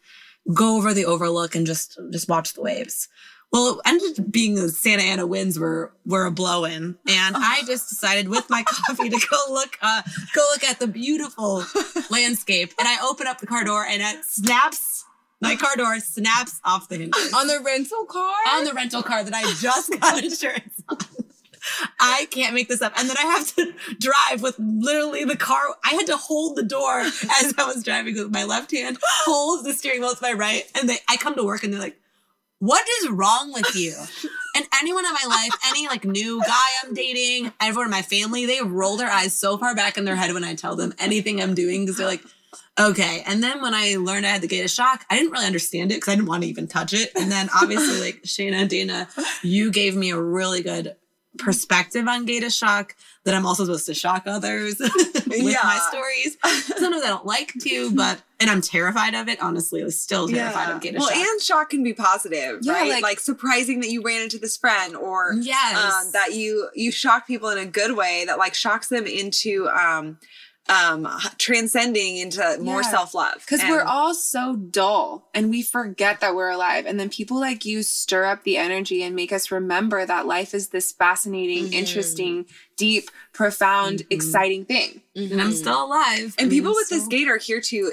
[0.52, 3.08] go over the overlook and just just watch the waves.
[3.54, 7.36] Well, it ended up being the Santa Ana winds were were a blow in, and
[7.38, 10.02] I just decided with my coffee to go look uh,
[10.34, 11.64] go look at the beautiful
[12.10, 12.74] landscape.
[12.80, 15.04] And I open up the car door, and it snaps.
[15.40, 18.34] My car door snaps off the hinges On the rental car?
[18.48, 20.98] on the rental car that I just got insurance on.
[22.00, 22.92] I can't make this up.
[22.96, 25.60] And then I have to drive with literally the car.
[25.84, 29.64] I had to hold the door as I was driving with my left hand, hold
[29.64, 30.64] the steering wheel with my right.
[30.74, 32.00] And they, I come to work and they're like,
[32.64, 33.94] what is wrong with you?
[34.56, 38.46] And anyone in my life, any like new guy I'm dating, everyone in my family,
[38.46, 41.42] they roll their eyes so far back in their head when I tell them anything
[41.42, 42.24] I'm doing because they're like,
[42.78, 43.22] okay.
[43.26, 45.96] And then when I learned I had the Gata shock, I didn't really understand it
[45.96, 47.10] because I didn't want to even touch it.
[47.14, 49.08] And then obviously, like Shayna and Dana,
[49.42, 50.96] you gave me a really good
[51.36, 56.36] perspective on Gata shock that I'm also supposed to shock others with my stories.
[56.76, 59.40] Sometimes I don't like to, but and I'm terrified of it.
[59.42, 61.16] Honestly, I was still terrified of Gata well, shock.
[61.16, 62.88] and shock can be positive, Yeah, right?
[62.90, 66.90] like- Like, surprising that you ran into this friend, or yes, um, that you you
[66.92, 70.18] shock people in a good way that like shocks them into um
[70.68, 71.06] um
[71.38, 72.90] transcending into more Yeah.
[72.90, 76.86] self love Because we're all so dull and we forget that we're alive.
[76.86, 80.54] And then people like you stir up the energy and make us remember that life
[80.54, 81.72] is this fascinating, Mhm.
[81.74, 82.46] interesting,
[82.76, 84.06] deep, profound, Mhm.
[84.10, 85.02] exciting thing.
[85.16, 86.34] and I'm still alive.
[86.38, 87.92] and people I'm with this gate are here to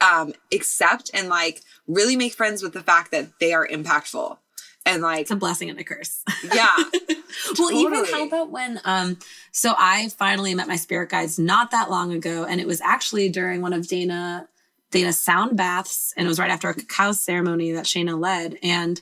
[0.00, 4.38] um accept and like really make friends with the fact that they are impactful
[4.84, 6.22] and like It's a blessing and a curse.
[6.52, 6.76] yeah
[7.58, 9.18] well, even how about when um
[9.50, 13.28] so I finally met my spirit guides not that long ago, and it was actually
[13.28, 14.48] during one of Dana
[14.90, 18.58] Dana's sound baths, and it was right after a cacao ceremony that Shayna led.
[18.62, 19.00] And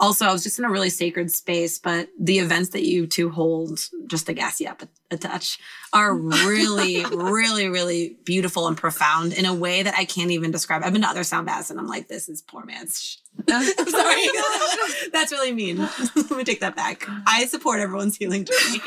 [0.00, 3.30] also I was just in a really sacred space, but the events that you two
[3.30, 5.58] hold, just to gas you up a, a touch,
[5.92, 10.82] are really, really, really beautiful and profound in a way that I can't even describe.
[10.84, 13.16] I've been to other sound baths and I'm like, this is poor man's sh-
[13.48, 14.24] I'm sorry.
[15.12, 15.78] That's really mean.
[15.78, 17.06] Let me take that back.
[17.26, 18.80] I support everyone's healing journey.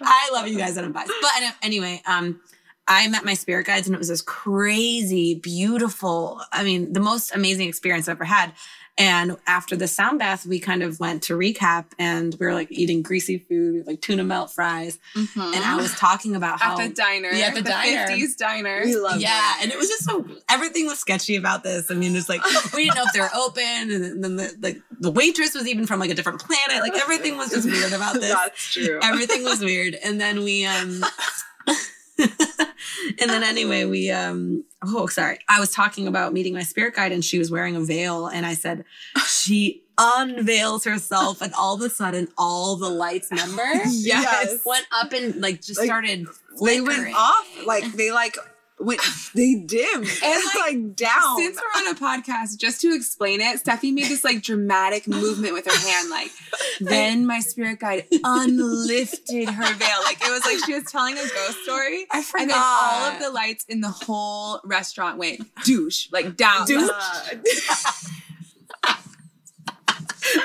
[0.00, 1.12] I love you guys and I'm biased.
[1.20, 1.30] But
[1.62, 2.40] anyway, um,
[2.86, 7.34] I met my spirit guides and it was this crazy, beautiful, I mean, the most
[7.34, 8.52] amazing experience I've ever had.
[8.98, 12.72] And after the sound bath, we kind of went to recap and we were like
[12.72, 14.98] eating greasy food, like tuna melt fries.
[15.14, 15.28] And
[15.64, 17.30] I was talking about how At the diner.
[17.30, 18.06] Yeah, at the diner.
[18.08, 18.82] 50s diner.
[18.84, 21.90] we love yeah, and it was just so everything was sketchy about this.
[21.90, 22.42] I mean, it's like
[22.74, 25.86] we didn't know if they were open, and then the like the waitress was even
[25.86, 26.82] from like a different planet.
[26.82, 28.32] Like everything was just weird about this.
[28.32, 31.04] that's true everything was weird, and then we um,
[32.18, 34.64] and then anyway we um.
[34.84, 35.38] Oh, sorry.
[35.48, 38.46] I was talking about meeting my spirit guide, and she was wearing a veil, and
[38.46, 38.84] I said
[39.26, 44.60] she unveils herself, and all of a sudden, all the lights, remember, Yes.
[44.64, 46.26] went up and like just Like, started.
[46.64, 48.36] they went off like they like
[48.80, 49.00] went
[49.34, 53.62] they dimmed and like, like, down Since we're on a podcast, just to explain it,
[53.62, 56.30] Steffi made this like dramatic movement with her hand, like
[56.80, 59.98] then my spirit guide unlifted her veil.
[60.04, 62.06] Like it was like she was telling a ghost story.
[62.10, 62.42] I forgot.
[62.42, 66.66] And then all of the lights in the whole restaurant went douche, like down.
[66.66, 66.90] Douche.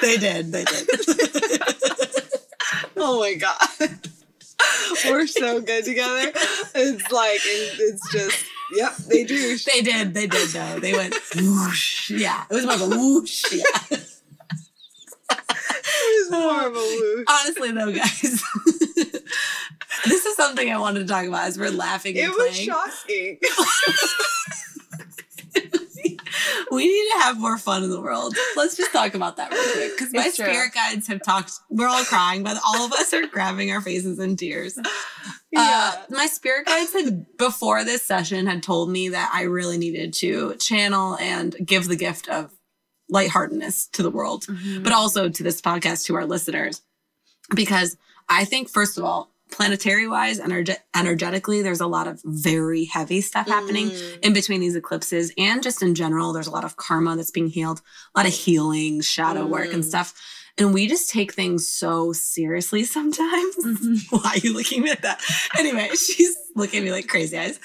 [0.01, 0.53] They did.
[0.53, 0.89] They did.
[2.95, 3.99] oh my god
[5.05, 6.31] we're so good together
[6.75, 10.13] it's like it's just yep they do they did.
[10.13, 10.49] They did.
[10.49, 12.09] Though they went whoosh.
[12.11, 13.43] Yeah, it was more of a whoosh.
[13.51, 13.97] Yeah.
[15.29, 17.25] it's more of a whoosh.
[17.29, 18.21] Honestly, though, guys,
[20.05, 22.69] this is something I wanted to talk about as we're laughing and it was playing.
[22.69, 23.39] shocking
[26.73, 28.35] we need to have more fun in the world.
[28.55, 30.31] Let's just talk about that real quick because my true.
[30.45, 31.53] spirit guides have talked.
[31.69, 34.77] We're all crying, but all of us are grabbing our faces in tears.
[35.51, 39.77] yeah Uh, my spirit guides had before this session had told me that I really
[39.77, 42.51] needed to channel and give the gift of
[43.09, 44.83] lightheartedness to the world, Mm-hmm.
[44.83, 46.81] but also to this podcast to our listeners,
[47.55, 47.97] because
[48.29, 53.21] I think first of all, planetary wise, energe- energetically, there's a lot of very heavy
[53.21, 54.19] stuff happening Mm.
[54.23, 57.47] in between these eclipses, and just in general, there's a lot of karma that's being
[57.47, 57.81] healed,
[58.15, 59.87] a lot of healing, shadow work, and Mm.
[59.87, 60.13] stuff.
[60.57, 63.55] And we just take things so seriously sometimes.
[63.57, 64.15] Mm-hmm.
[64.17, 65.19] Why are you looking at that?
[65.57, 67.59] Anyway, she's looking at me like crazy eyes.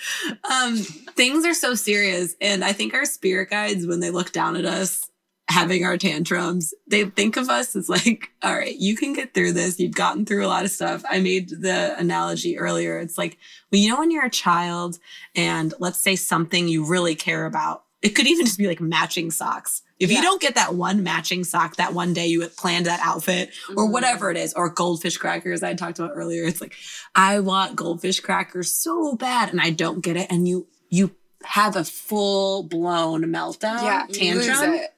[0.50, 0.76] Um,
[1.16, 2.34] things are so serious.
[2.40, 5.04] And I think our spirit guides, when they look down at us,
[5.48, 9.52] having our tantrums, they think of us as like, all right, you can get through
[9.52, 9.80] this.
[9.80, 11.02] You've gotten through a lot of stuff.
[11.08, 12.98] I made the analogy earlier.
[12.98, 13.38] It's like,
[13.72, 14.98] well, you know, when you're a child
[15.34, 19.30] and let's say something you really care about, it could even just be like matching
[19.30, 19.82] socks.
[19.98, 20.18] If Yeah.
[20.18, 23.50] you don't get that one matching sock that one day you had planned that outfit
[23.74, 23.90] or Mhm.
[23.92, 26.74] whatever it is, or goldfish crackers I talked about earlier, it's like,
[27.16, 30.28] I want goldfish crackers so bad and I don't get it.
[30.30, 31.10] And you, you
[31.44, 34.94] have a full blown meltdown yeah, you lose tantrum it.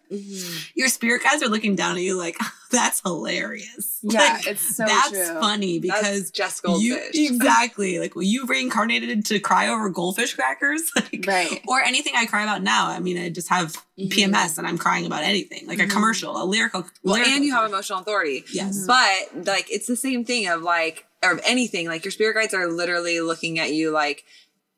[0.75, 2.37] your spirit guides are looking down at you like
[2.71, 5.25] that's hilarious Yeah, Like, it's so that's true.
[5.41, 7.31] funny That's because just you goldfish.
[7.31, 11.61] exactly like well you reincarnated to cry over goldfish crackers like Right.
[11.69, 14.11] or anything i cry about now i mean i just have Mhm.
[14.11, 15.91] pms and i'm crying about anything like a Mhm.
[15.91, 18.45] commercial a lyrical well, lyrical and you have emotional authority.
[18.53, 21.87] yes But like it's the same thing of like or of anything.
[21.87, 24.25] Like your spirit guides are literally looking at you like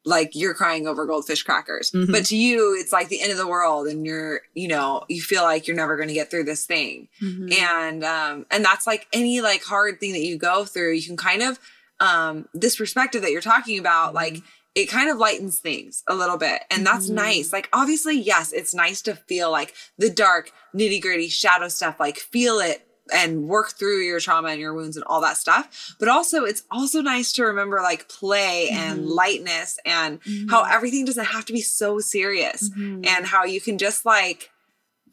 [0.04, 1.90] like you're crying over goldfish crackers.
[1.92, 2.10] Mhm.
[2.10, 5.22] But to you, it's like the end of the world and you're, you know, you
[5.22, 7.08] feel like you're never gonna get through this thing.
[7.22, 7.52] Mhm.
[7.54, 11.16] And um and that's like any like hard thing that you go through, you can
[11.16, 11.58] kind of
[12.00, 14.38] um this perspective that you're talking about, like
[14.74, 16.62] it kind of lightens things a little bit.
[16.70, 17.14] And that's Mhm.
[17.14, 17.52] nice.
[17.52, 22.58] Like obviously, yes, it's nice to feel like the dark, nitty-gritty shadow stuff, like feel
[22.58, 25.94] it and work through your trauma and your wounds and all that stuff.
[25.98, 29.08] But also it's also nice to remember like play and Mhm.
[29.14, 30.20] lightness and
[30.50, 33.06] how everything doesn't have to be so serious Mhm.
[33.06, 34.50] and how you can just like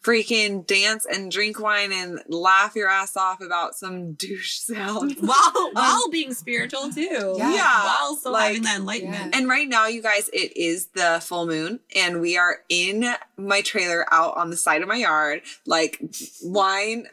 [0.01, 5.17] freaking dance and drink wine and laugh your ass off about some douche sound.
[5.19, 7.53] while while being spiritual too Yeah.
[7.53, 11.19] Yeah, while still like- having that enlightenment And right now, you guys, it is the
[11.21, 15.41] full moon, and we are in my trailer out on the side of my yard,
[15.65, 15.99] like
[16.43, 17.07] wine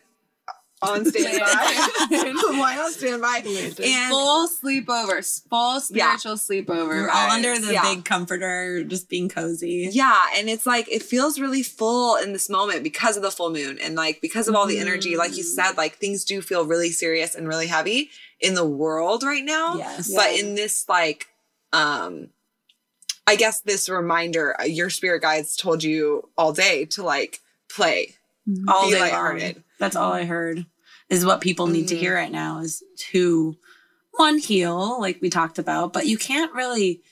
[0.83, 2.59] on standby.
[2.59, 3.43] wine on standby.
[3.83, 6.89] And full sleepover, full spiritual sleepover.
[6.89, 7.83] we're all under the Yeah.
[7.83, 12.51] big comforter just being cozy yeah, and it's like it feels really full in this
[12.51, 15.17] moment because of the full moon and like because of all the energy.
[15.17, 18.11] Like you said, like things do feel really serious and really heavy
[18.41, 19.77] in the world right now.
[19.77, 21.29] yes but in this like
[21.73, 22.29] um
[23.27, 28.15] i guess this reminder uh, your spirit guides told you all day to like play
[28.69, 29.63] all be day lighthearted.
[29.79, 30.67] That's all I heard.
[31.09, 32.01] Is what people need to Mhm.
[32.01, 33.57] hear right now is to
[34.13, 37.03] one heal, like we talked about, but you can't really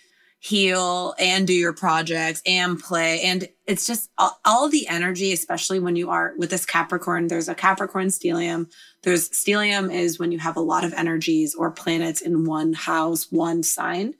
[0.40, 3.22] heal and do your projects and play.
[3.22, 7.28] And it's just all, all the energy, especially when you are with this Capricorn.
[7.28, 8.70] There's a Capricorn stellium.
[9.02, 13.32] There's stellium is when you have a lot of energies or planets in one house,
[13.32, 14.14] one sign.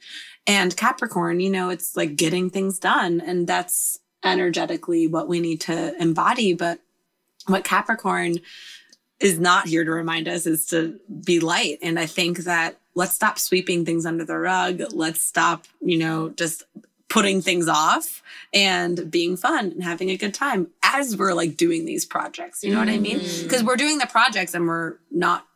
[0.47, 3.21] And Capricorn, you know, it's like getting things done.
[3.21, 6.55] And that's energetically what we need to embody.
[6.55, 6.81] But
[7.47, 8.37] what Capricorn
[9.21, 11.79] is not here to remind us is to be light.
[11.83, 14.83] And I think that let's stop sweeping things under the rug.
[14.93, 16.65] Let's stop, you know, just
[17.09, 21.85] putting things off and being fun and having a good time as we're like doing
[21.85, 22.65] these projects.
[22.65, 23.21] You know what I mean?
[23.21, 23.43] Mm.
[23.45, 25.47] Because we're doing the projects and we're not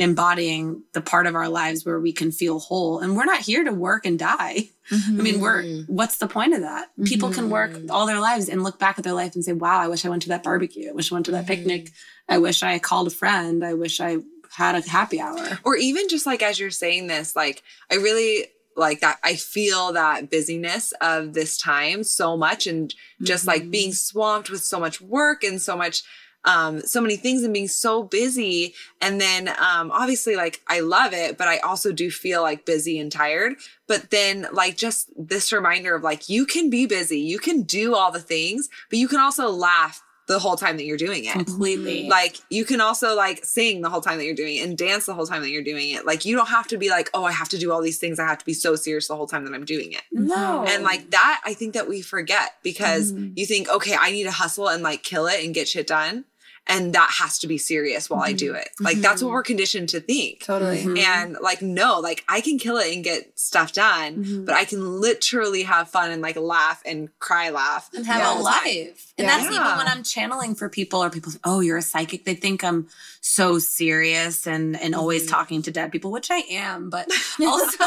[0.00, 2.98] embodying the part of our lives where we can feel whole.
[3.00, 4.68] And we're not here to work and die.
[4.90, 6.88] I mean, we're what's the point of that?
[7.04, 7.90] People can work Mhm.
[7.90, 10.08] all their lives and look back at their life and say, "Wow, I wish I
[10.08, 10.88] went to that barbecue.
[10.88, 11.92] I wish I went to that picnic.
[12.28, 13.64] I wish I called a friend.
[13.64, 14.18] I wish I
[14.50, 18.46] had a happy hour." or even just like as you're saying this like i really
[18.76, 23.92] like that i feel that busyness of this time so much and just like being
[23.92, 26.02] swamped with so much work and so much
[26.44, 28.74] um so many things and being so busy.
[29.00, 32.98] And then um obviously like i love it but i also do feel like busy
[32.98, 33.54] and tired.
[33.86, 37.20] But then like just this reminder of like you can be busy.
[37.20, 40.84] You can do all the things but you can also laugh the whole time that
[40.84, 41.32] you're doing it.
[41.32, 42.08] Completely.
[42.08, 45.06] like you can also like sing the whole time that you're doing it and dance
[45.06, 46.06] the whole time that you're doing it.
[46.06, 48.20] Like you don't have to be like oh i have to do all these things.
[48.20, 50.02] I have to be so serious the whole time that i'm doing it.
[50.12, 53.32] No, and like that i think that we forget because Mhm.
[53.36, 56.24] you think okay i need to hustle and like kill it and get shit done
[56.70, 59.32] and that has to be serious while i do it like that's what Mhm.
[59.32, 60.82] we're conditioned to think Totally.
[60.82, 60.98] Mhm.
[60.98, 64.46] and like no like i can kill it and get stuff done Mhm.
[64.46, 68.38] but i can literally have fun and like laugh and cry laugh and have Yeah.
[68.38, 69.12] a life.
[69.18, 69.36] And Yeah.
[69.38, 72.24] that's even when I'm channeling for people or people say, Oh, you're a psychic.
[72.24, 72.88] They think I'm
[73.20, 77.06] so serious and and always talking to dead people, which I am, but
[77.46, 77.84] also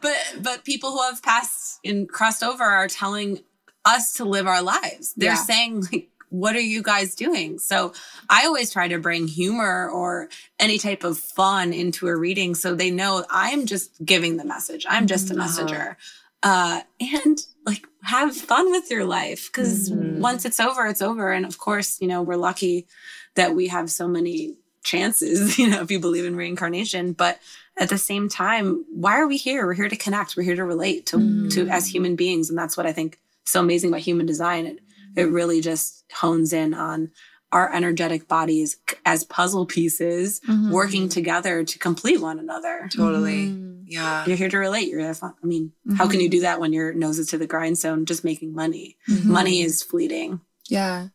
[0.00, 3.40] but but people who have passed and crossed over are telling
[3.84, 5.14] us to live our lives.
[5.16, 5.44] They're Yeah.
[5.44, 7.58] saying like what are you guys doing?
[7.58, 7.92] So
[8.28, 10.28] I always try to bring humor or
[10.58, 14.86] any type of fun into a reading so they know I'm just giving the message.
[14.88, 15.38] I'm just a Mhm.
[15.38, 15.96] messenger.
[16.42, 20.20] Uh, and like have fun with your life because Mhm.
[20.20, 21.30] once it's over, it's over.
[21.32, 22.86] And of course, you know, we're lucky
[23.34, 27.12] that we have so many chances, you know, if you believe in reincarnation.
[27.12, 27.38] But
[27.78, 29.66] at the same time, why are we here?
[29.66, 30.36] We're here to connect.
[30.36, 32.48] We're here to relate to, to as human beings.
[32.48, 34.66] And that's what I think so amazing about human design.
[34.66, 34.78] It,
[35.16, 37.10] it really just hones in on
[37.52, 40.70] our energetic bodies as puzzle pieces Mhm.
[40.70, 42.88] working together to complete one another.
[42.92, 43.48] Totally.
[43.48, 43.82] Mhm.
[43.88, 44.24] Yeah.
[44.24, 44.88] You're here to relate.
[44.88, 45.14] You're there.
[45.14, 48.04] fun- I mean, how can you do that when your nose is to the grindstone
[48.06, 48.96] just making money?
[49.08, 49.24] Mhm.
[49.24, 50.40] Money is fleeting.
[50.68, 51.08] Yeah.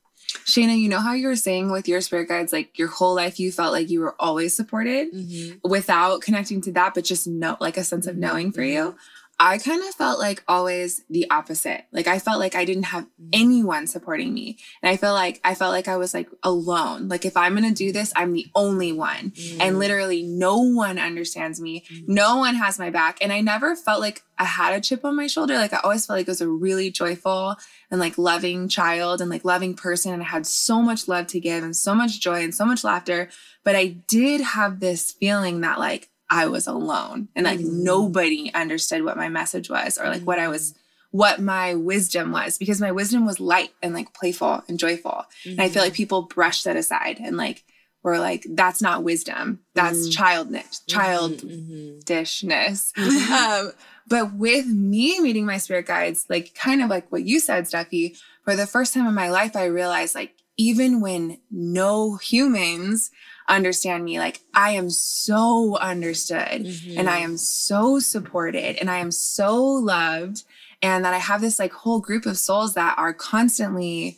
[0.46, 3.40] Shayna, you know how you were saying with your spirit guides, like your whole life
[3.40, 5.60] you felt like you were always supported Mhm.
[5.64, 8.96] without connecting to that, but just know like a sense of knowing for you.
[9.38, 11.86] I kind of felt like always the opposite.
[11.92, 13.30] Like I felt like I didn't have mm-hmm.
[13.34, 14.58] anyone supporting me.
[14.82, 17.10] And I felt like I felt like I was like alone.
[17.10, 19.34] Like if I'm going to do this, I'm the only one.
[19.60, 19.78] And mm.
[19.78, 21.84] literally no one understands me.
[21.92, 22.08] Mm.
[22.08, 23.18] No one has my back.
[23.22, 25.56] And I never felt like I had a chip on my shoulder.
[25.56, 27.58] Like I always felt like I was a really joyful
[27.92, 30.14] and like loving child and like loving person.
[30.14, 32.86] And I had so much love to give and so much joy and so much
[32.86, 33.30] laughter.
[33.66, 37.84] But I did have this feeling that like I was alone and like Mhm.
[37.84, 40.74] nobody understood what my message was or like what I was
[41.12, 45.24] what my wisdom was because my wisdom was light and like playful and joyful.
[45.46, 47.64] And I feel like people brush that aside and like
[48.04, 49.62] were like, that's not wisdom.
[49.76, 50.14] That's Mhm.
[50.14, 52.94] childness, childishness.
[53.32, 53.72] um,
[54.08, 58.18] but with me meeting my spirit guides, like kind of like what you said, Steffi,
[58.44, 63.12] for the first time in my life, I realized like even when no humans
[63.48, 66.66] understand me, like I am so understood
[66.98, 70.44] and I am so supported and I am so loved
[70.82, 74.18] and that I have this like whole group of souls that are constantly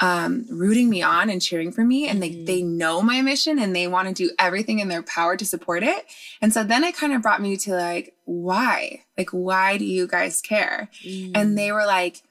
[0.00, 2.46] um rooting me on and cheering for me and they Mhm.
[2.46, 5.82] they know my mission and they want to do everything in their power to support
[5.82, 6.04] it.
[6.42, 9.04] And so then it kind of brought me to like why?
[9.16, 10.90] Like why do you guys care?
[11.34, 12.22] And they were like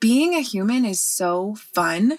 [0.00, 2.18] being a human is so fun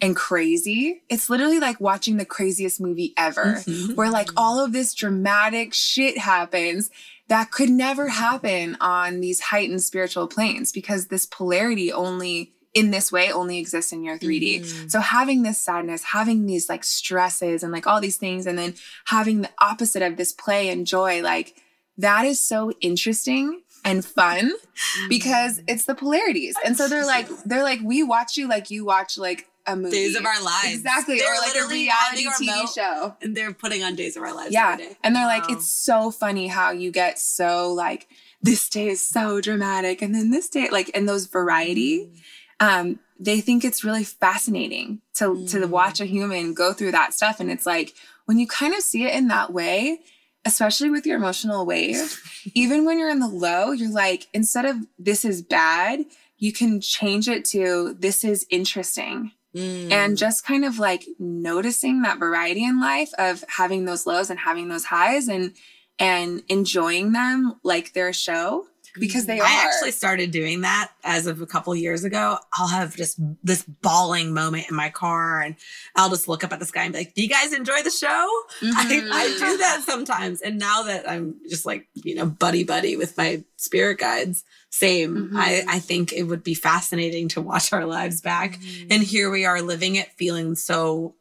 [0.00, 1.02] and crazy.
[1.08, 3.94] It's literally like watching the craziest movie ever Mhm.
[3.96, 6.90] where like all of this dramatic shit happens
[7.28, 13.10] that could never happen on these heightened spiritual planes because this polarity only in this
[13.10, 14.60] way only exists in your 3D.
[14.60, 14.90] Mhm.
[14.90, 18.74] So having this sadness, having these like stresses and like all these things and then
[19.06, 21.56] having the opposite of this play and joy like
[21.96, 24.52] that is so interesting and fun
[25.08, 26.54] because it's the polarities.
[26.66, 29.90] And so they're like they're like we watch you like you watch like a movie.
[29.96, 30.74] Days of Our Lives.
[30.74, 31.18] Exactly.
[31.18, 34.52] They're or like a reality TV show And they're putting on Days of Our Lives
[34.52, 38.06] yeah and they're like it's so funny how you get so like
[38.42, 42.12] this day is so dramatic and then this day like and those variety
[42.60, 45.70] um they think it's really fascinating to to Mm.
[45.70, 47.94] watch a human go through that stuff and it's like
[48.26, 50.00] when you kind of see it in that way
[50.44, 52.20] especially with your emotional wave
[52.54, 56.04] even when you're in the low you're like instead of this is bad
[56.38, 59.90] you can change it to this is interesting Mm.
[59.90, 64.38] and just kind of like noticing that variety in life of having those lows and
[64.38, 65.54] having those highs and
[65.98, 68.66] and enjoying them like they're a show
[68.98, 72.38] because they are I actually started doing that as of a couple years ago.
[72.54, 75.56] I'll have just this bawling moment in my car and
[75.94, 77.90] I'll just look up at the sky and be like, Do you guys enjoy the
[77.90, 78.28] show?
[78.60, 78.72] Mhm.
[78.74, 80.40] I, I do that sometimes.
[80.40, 85.30] And now that I'm just like, you know, buddy buddy with my spirit guides, same.
[85.30, 85.36] Mhm.
[85.36, 88.58] I, I think it would be fascinating to watch our lives back.
[88.90, 91.14] And here we are living it, feeling so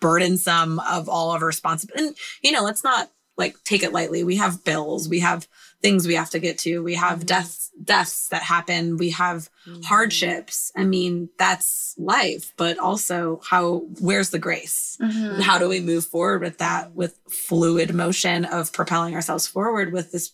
[0.00, 2.08] burdensome of all of our responsibility.
[2.08, 4.24] And, you know, let's not like take it lightly.
[4.24, 5.46] We have bills, we have
[5.82, 7.26] things we have to get to, we have Mhm.
[7.26, 9.84] deaths, deaths that happen, we have Mhm.
[9.84, 10.72] hardships.
[10.74, 14.96] I mean, that's life, but also how, where's the grace?
[15.00, 15.40] Mhm.
[15.42, 20.12] How do we move forward with that with fluid motion of propelling ourselves forward with
[20.12, 20.32] this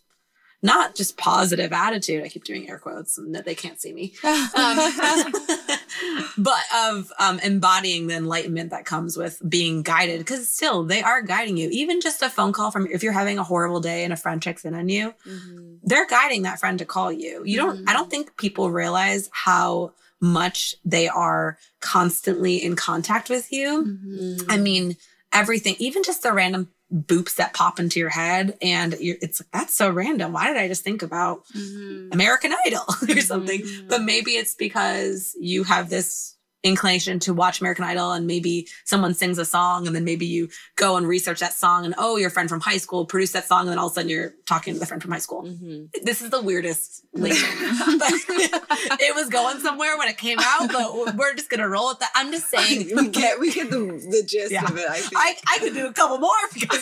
[0.62, 2.22] not just positive attitude.
[2.24, 4.14] I keep doing air quotes and that they can't see me.
[4.24, 5.32] Um,
[6.38, 11.22] but of um, embodying the enlightenment that comes with being guided because still they are
[11.22, 14.12] guiding you even just a phone call from if you're having a horrible day and
[14.12, 15.78] a friend checks in on you Mhm.
[15.82, 19.92] they're guiding that friend to call you you don't i don't think people realize how
[20.20, 24.46] much they are constantly in contact with you Mhm.
[24.48, 24.96] I mean,
[25.32, 29.50] everything, even just the random boops that pop into your head, and you're, it's like
[29.52, 30.32] that's so random.
[30.32, 32.12] Why did I just think about Mhm.
[32.12, 33.60] American Idol or something?
[33.62, 33.88] Mhm.
[33.88, 39.14] But maybe it's because you have this inclination to watch American Idol, and maybe someone
[39.14, 42.30] sings a song, and then maybe you go and research that song, and oh, your
[42.30, 44.74] friend from high school produced that song, and then all of a sudden you're talking
[44.74, 45.42] to the friend from high school.
[45.42, 45.88] Mhm.
[46.02, 47.36] This is the weirdest link.
[47.38, 52.10] it was going somewhere when it came out, but we're just gonna roll with that.
[52.14, 53.78] I'm just saying we get we get the
[54.10, 54.64] the gist Yeah.
[54.64, 54.88] of it.
[54.88, 55.12] I think.
[55.16, 56.80] I, I could do a couple more because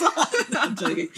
[0.57, 1.09] I'm joking.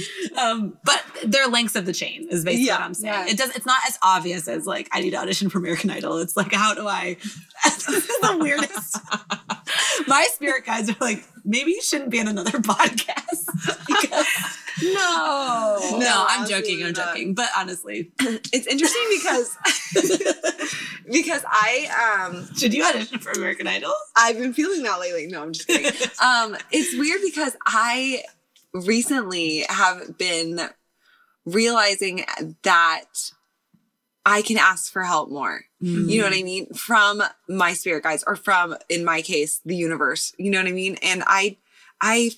[0.41, 2.77] Um, but they're links of the chain is basically Yeah.
[2.79, 3.13] what I'm saying.
[3.15, 3.33] Yeah.
[3.33, 3.51] It does.
[3.57, 6.19] It's not as obvious as like I need to audition for American Idol.
[6.19, 7.17] It's like how do I?
[7.65, 8.99] this is the weirdest.
[10.07, 13.47] My spirit guides are like maybe you shouldn't be on another podcast
[13.87, 14.27] because
[14.83, 16.83] No, No, no, I'm joking.
[16.83, 17.15] I'm not.
[17.15, 17.35] joking.
[17.35, 19.57] But honestly, It's interesting because
[21.11, 23.93] because I um should you audition for American Idol?
[24.17, 25.27] I've been feeling that lately.
[25.27, 25.87] No, I'm just kidding.
[26.23, 28.23] um, it's weird because I
[28.75, 30.61] recently have been
[31.45, 32.25] realizing
[32.63, 33.05] that
[34.25, 35.65] I can ask for help more.
[36.09, 36.67] You know what I mean?
[36.75, 40.33] From my spirit guides or from, in my case, the universe.
[40.39, 40.97] You know what I mean?
[41.03, 41.57] And I,
[42.01, 42.31] I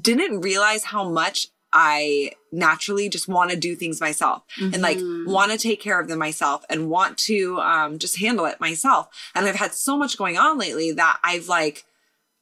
[0.00, 5.52] didn't realize how much I naturally just want to do things myself and like want
[5.52, 9.08] to take care of them myself and want to um, just handle it myself.
[9.34, 11.84] And I've had so much going on lately that I've like,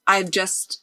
[0.07, 0.83] I've just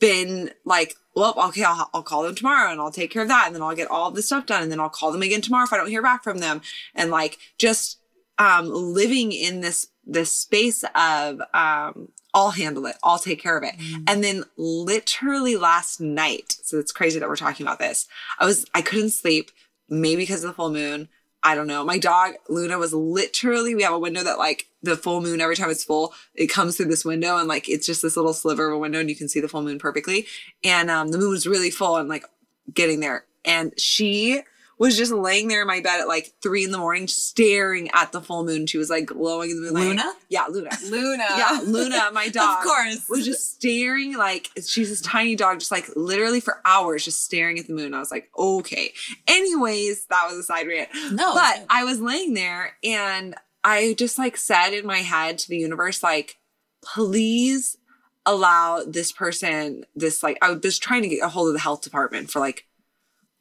[0.00, 3.46] been like, well, okay, I'll, I'll call them tomorrow and I'll take care of that.
[3.46, 4.62] And then I'll get all this stuff done.
[4.62, 6.60] And then I'll call them again tomorrow if I don't hear back from them.
[6.94, 7.98] And like just
[8.38, 12.96] um, living in this, this space of, um, I'll handle it.
[13.02, 13.76] I'll take care of it.
[14.06, 18.06] And then literally last night, so it's crazy that we're talking about this.
[18.38, 19.50] I was, I couldn't sleep,
[19.88, 21.08] maybe because of the full moon.
[21.42, 21.84] I don't know.
[21.84, 25.54] My dog, Luna, was literally, we have a window that like the full moon, every
[25.56, 28.68] time it's full, it comes through this window and like it's just this little sliver
[28.68, 30.26] of a window and you can see the full moon perfectly.
[30.64, 32.24] And um, the moon was really full and like
[32.72, 33.26] getting there.
[33.44, 34.42] And she
[34.78, 38.12] was just laying there in my bed at like three in the morning, staring at
[38.12, 38.66] the full moon.
[38.66, 39.86] She was like glowing in the moonlight.
[39.88, 40.12] Luna?
[40.28, 40.70] Yeah, Luna.
[40.90, 41.24] Luna.
[41.36, 43.08] Yeah, Luna, my dog Of course.
[43.08, 47.58] was just staring like she's this tiny dog, just like literally for hours, just staring
[47.58, 47.94] at the moon.
[47.94, 48.92] I was like, okay.
[49.26, 50.90] Anyways, that was a side rant.
[51.12, 55.48] No, But I was laying there and I just like said in my head to
[55.48, 56.36] the universe, like,
[56.84, 57.76] please
[58.24, 61.82] allow this person this like I was trying to get a hold of the health
[61.82, 62.66] department for like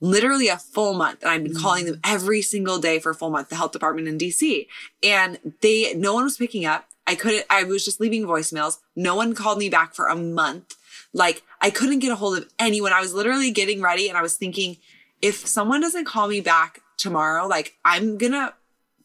[0.01, 1.91] literally a full month and I've been calling mm.
[1.91, 4.67] them every single day for a full month, the health department in DC.
[5.03, 6.87] And they no one was picking up.
[7.07, 8.79] I couldn't I was just leaving voicemails.
[8.95, 10.75] No one called me back for a month.
[11.13, 12.93] Like I couldn't get a hold of anyone.
[12.93, 14.77] I was literally getting ready and I was thinking
[15.21, 18.53] if someone doesn't call me back tomorrow, like I'm gonna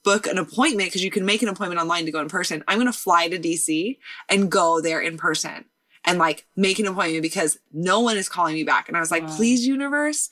[0.02, 2.64] book an appointment because you can make an appointment online to go in person.
[2.66, 5.66] I'm gonna fly to DC and go there in person
[6.04, 8.88] and like make an appointment because no one is calling me back.
[8.88, 9.36] And I was like, Wow.
[9.36, 10.30] please, universe,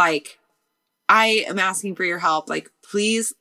[0.00, 0.38] like
[1.10, 2.48] I am asking for your help.
[2.48, 3.34] Like, please,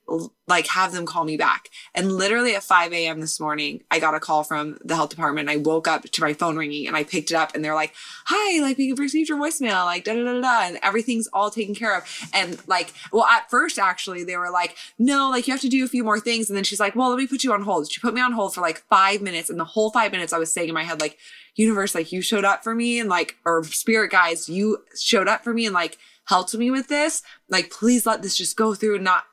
[0.50, 1.70] like, have them call me back.
[1.94, 3.22] And literally at 5 a.m.
[3.22, 5.50] this morning, I got a call from the health department.
[5.50, 7.94] I woke up to my phone ringing and I picked it up and they're like,
[8.26, 11.76] hi, like, we received your voicemail, like, da da da da, and everything's all taken
[11.76, 12.04] care of.
[12.34, 15.86] And like, well, at first, actually, they were like, no, like, you have to do
[15.86, 16.50] a few more things.
[16.50, 17.92] And then she's like, well, let me put you on hold.
[17.92, 19.50] She put me on hold for like five minutes.
[19.50, 21.18] And the whole five minutes, I was saying in my head, like,
[21.56, 25.44] universe, like, you showed up for me and like, or spirit guys, you showed up
[25.44, 25.98] for me and like,
[26.30, 27.24] helped me with this.
[27.50, 29.26] Like, please let this just go through and not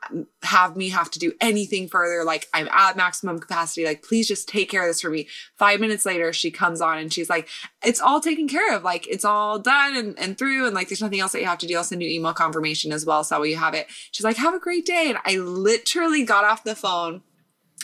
[0.42, 2.24] have me have to do anything further.
[2.24, 3.84] Like, I'm at maximum capacity.
[3.84, 5.28] Like, please just take care of this for me.
[5.56, 7.48] Five minutes later, she comes on and she's like,
[7.84, 8.82] it's all taken care of.
[8.84, 10.66] Like, it's all done and, and through.
[10.66, 11.76] And like, there's nothing else that you have to do.
[11.76, 13.24] I'll send you email confirmation as well.
[13.24, 13.86] So you have it.
[14.10, 15.06] She's like, have a great day.
[15.08, 17.22] And I literally got off the phone.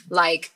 [0.09, 0.53] Like,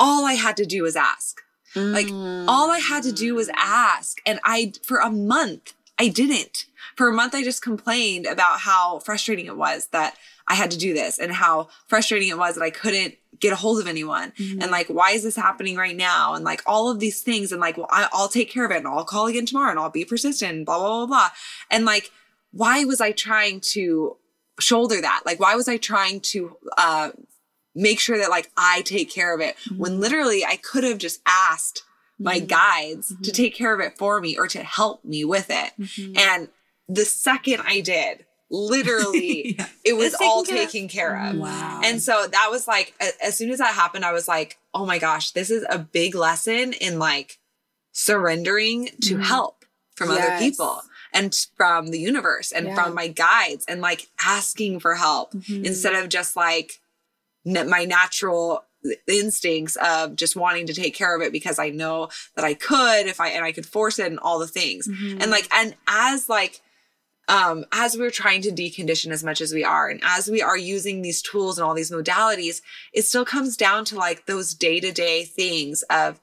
[0.00, 1.40] all I had to do was ask.
[1.76, 4.18] Like, all I had to do was ask.
[4.26, 6.64] And I, for a month, I didn't.
[6.96, 10.16] For a month, I just complained about how frustrating it was that
[10.48, 13.56] I had to do this and how frustrating it was that I couldn't get a
[13.56, 14.32] hold of anyone.
[14.32, 14.62] Mm-hmm.
[14.62, 16.34] And like, why is this happening right now?
[16.34, 17.52] And like all of these things.
[17.52, 19.78] And like, well, I, I'll take care of it and I'll call again tomorrow and
[19.78, 21.28] I'll be persistent, blah, blah, blah, blah.
[21.70, 22.10] And like,
[22.50, 24.16] why was I trying to
[24.58, 25.22] shoulder that?
[25.24, 27.10] Like, why was I trying to, uh,
[27.74, 29.78] make sure that like I take care of it mm-hmm.
[29.78, 31.84] when literally I could have just asked
[32.18, 32.46] my mm-hmm.
[32.46, 35.72] guides to take care of it for me or to help me with it.
[36.16, 36.48] And
[36.88, 39.66] the second I did, literally, Yeah.
[39.84, 40.70] it was taken all care of.
[40.70, 41.36] taken care of.
[41.36, 41.80] Wow.
[41.84, 44.86] And so that was like, a- as soon as that happened, I was like, oh
[44.86, 47.38] my gosh, this is a big lesson in like
[47.92, 49.22] surrendering to mm-hmm.
[49.22, 49.64] help
[49.96, 50.80] from other people
[51.12, 52.74] and from the universe and Yeah.
[52.74, 55.64] from my guides and like asking for help mm-hmm.
[55.64, 56.80] instead of just like
[57.44, 58.64] n- my natural
[59.08, 63.06] instincts of just wanting to take care of it because I know that I could
[63.06, 64.86] if I and I could force it and all the things.
[64.86, 65.20] Mm-hmm.
[65.20, 66.60] And like and as like
[67.28, 70.56] um as we're trying to decondition as much as we are and as we are
[70.56, 72.62] using these tools and all these modalities,
[72.92, 76.20] it still comes down to like those day-to-day things of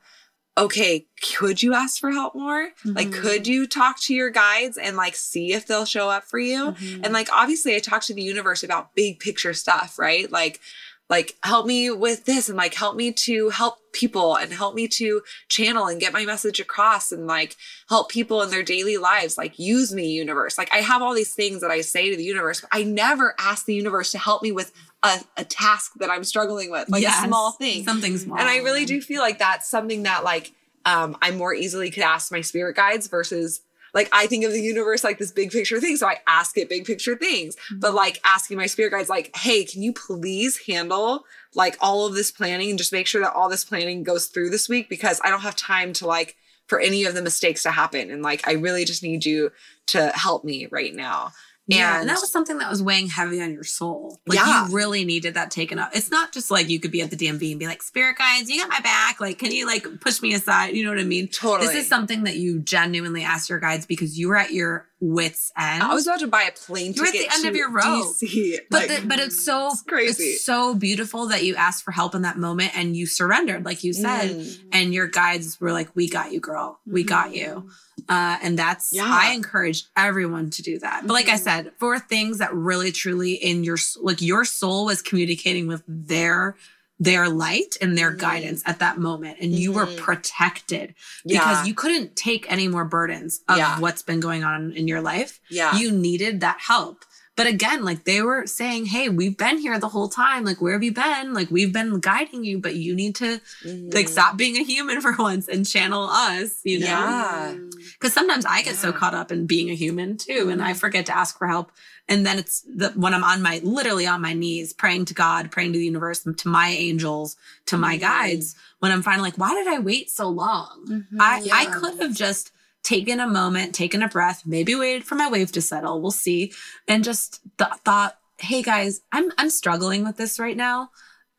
[0.57, 2.69] okay, could you ask for help more?
[2.85, 6.39] Like, could you talk to your guides and like see if they'll show up for
[6.39, 6.73] you?
[7.03, 10.31] And like, obviously, I talk to the universe about big picture stuff, right?
[10.31, 10.61] Like,
[11.09, 14.87] like help me with this and like help me to help people and help me
[14.87, 17.55] to channel and get my message across and like
[17.89, 21.33] help people in their daily lives like use me universe like i have all these
[21.33, 24.41] things that i say to the universe but i never ask the universe to help
[24.43, 27.23] me with a, a task that i'm struggling with like Yes.
[27.23, 28.37] a small thing Something small.
[28.37, 30.51] and I really do feel like that's something that like
[30.85, 33.61] um I more easily could ask my spirit guides versus
[33.95, 35.95] like I think of the universe like this big picture thing.
[35.95, 37.55] So I ask it big picture things.
[37.55, 37.79] Mm-hmm.
[37.79, 41.25] But like asking my spirit guides, like, hey, can you please handle
[41.55, 44.49] like all of this planning and just make sure that all this planning goes through
[44.49, 46.35] this week because I don't have time to like
[46.67, 48.11] for any of the mistakes to happen.
[48.11, 49.51] And like I really just need you
[49.87, 51.31] to help me right now.
[51.67, 54.19] Yeah, And, and that was something that was weighing heavy on your soul.
[54.27, 54.67] Like Yeah.
[54.67, 55.89] you really needed that taken up.
[55.95, 58.49] It's not just like you could be at the DMV and be like, "Spirit guides,
[58.49, 59.19] you got my back.
[59.19, 61.27] Like, can you like push me aside?" You know what I mean?
[61.27, 61.67] totally.
[61.67, 65.51] This is something that you genuinely asked your guides because you were at your wits
[65.57, 65.83] end.
[65.83, 67.83] I was about to buy a plane You were at the end of your rope.
[68.21, 68.57] DC.
[68.69, 70.23] but Like, the, but it's so it's crazy.
[70.23, 73.83] It's so beautiful that you asked for help in that moment and you surrendered, like
[73.83, 74.29] you said.
[74.31, 74.57] Mm.
[74.71, 76.79] And your guides were like, "We got you, girl.
[76.85, 77.69] We got you."
[78.07, 79.03] Uh, and that's Yeah.
[79.07, 81.07] I encourage everyone to do that.
[81.07, 81.43] But like I Mhm.
[81.43, 86.55] said, for things that really truly in your like your soul was communicating with their
[86.97, 88.19] their light and their Mhm.
[88.19, 89.97] guidance at that moment, and you were Mhm.
[89.97, 90.95] protected
[91.27, 93.77] because yeah, you couldn't take any more burdens of Yeah.
[93.79, 97.03] what's been going on in your life yeah, you needed that help.
[97.35, 100.45] But again, like they were saying, hey, we've been here the whole time.
[100.45, 101.33] Like, where have you been?
[101.33, 104.09] Like, we've been guiding you, but you need to like Mhm.
[104.09, 106.85] stop being a human for once and channel us, you know?
[106.85, 107.55] Yeah.
[107.93, 111.05] Because sometimes I get so caught up in being a human too, and I forget
[111.07, 111.71] to ask for help.
[112.07, 115.51] And then it's the when I'm on my literally on my knees, praying to God,
[115.51, 117.35] praying to the universe, to my angels,
[117.67, 118.01] to my Mhm.
[118.01, 121.05] guides, when I'm finally like, why did I wait so long?
[121.19, 122.51] I, I could have just
[122.85, 126.01] taken a moment, taken a breath, maybe waited for my wave to settle.
[126.01, 126.53] We'll see.
[126.87, 130.91] And just th- thought, hey guys, I'm I'm struggling with this right now.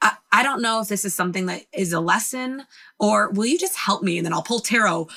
[0.02, 2.64] I, I don't know if this is something that is a lesson
[3.00, 4.18] or will you just help me?
[4.18, 5.08] And then I'll pull tarot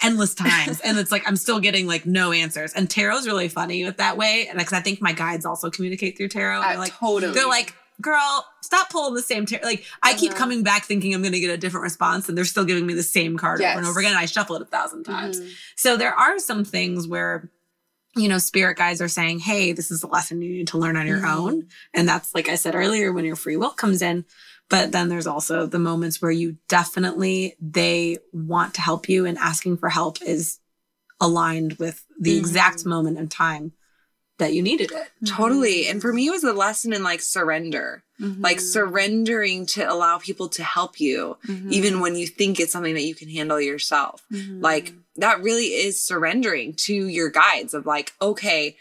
[0.00, 0.78] endless times.
[0.84, 2.72] and it's like I'm still getting like no answers.
[2.74, 4.46] And tarot's really funny with that way.
[4.48, 6.60] And because I think my guides also communicate through tarot.
[6.60, 7.32] Uh, They're like, totally.
[7.32, 9.46] they're like, girl, stop pulling the same.
[9.62, 10.38] Like I keep Uh-huh.
[10.38, 13.02] coming back thinking I'm gonna get a different response, and they're still giving me the
[13.02, 14.16] same card over and over again.
[14.16, 15.40] I shuffle it a thousand times.
[15.40, 15.50] Mhm.
[15.76, 17.50] So there are some things where,
[18.16, 20.96] you know, spirit guides are saying, hey, this is a lesson you need to learn
[20.96, 21.36] on your Mhm.
[21.36, 21.66] own.
[21.94, 24.24] And that's like I said earlier, when your free will comes in.
[24.70, 29.38] But then there's also the moments where you definitely they want to help you and
[29.38, 30.58] asking for help is
[31.20, 32.38] aligned with the Mhm.
[32.38, 33.72] exact moment in time
[34.38, 35.08] that you needed it.
[35.26, 35.86] Totally.
[35.88, 38.40] And for me, it was a lesson in like surrender, Mhm.
[38.42, 41.72] like surrendering to allow people to help you, Mhm.
[41.72, 44.22] even when you think it's something that you can handle yourself.
[44.32, 44.62] Mhm.
[44.62, 48.76] Like that really is surrendering to your guides of like, okay,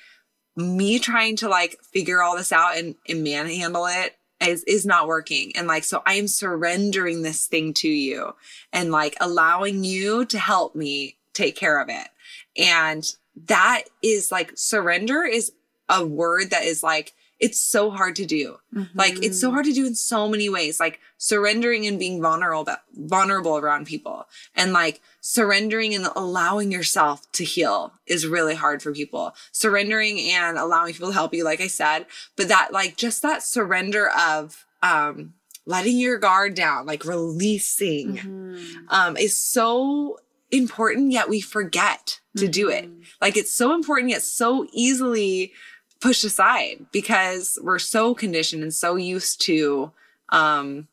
[0.56, 5.08] me trying to like figure all this out and, and manhandle it is is not
[5.08, 5.56] working.
[5.56, 8.36] And like, so I am surrendering this thing to you
[8.72, 12.08] and like allowing you to help me take care of it.
[12.56, 13.04] And
[13.46, 15.52] that is like surrender is
[15.90, 18.58] a word that is like it's so hard to do.
[18.96, 20.80] Like it's so hard to do in so many ways.
[20.80, 22.66] Like surrendering and being vulnerable
[22.96, 28.92] vulnerable around people and like surrendering and allowing yourself to heal is really hard for
[28.92, 29.36] people.
[29.52, 33.44] Surrendering and allowing people to help you like I said, but that like just that
[33.44, 35.34] surrender of um
[35.68, 38.76] letting your guard down, like releasing Mhm.
[38.90, 40.18] um is so
[40.52, 42.86] important yet we forget to do it.
[42.86, 43.04] Mhm.
[43.22, 45.52] Like it's so important yet so easily
[46.00, 49.92] pushed aside because we're so conditioned and so used to
[50.30, 50.88] um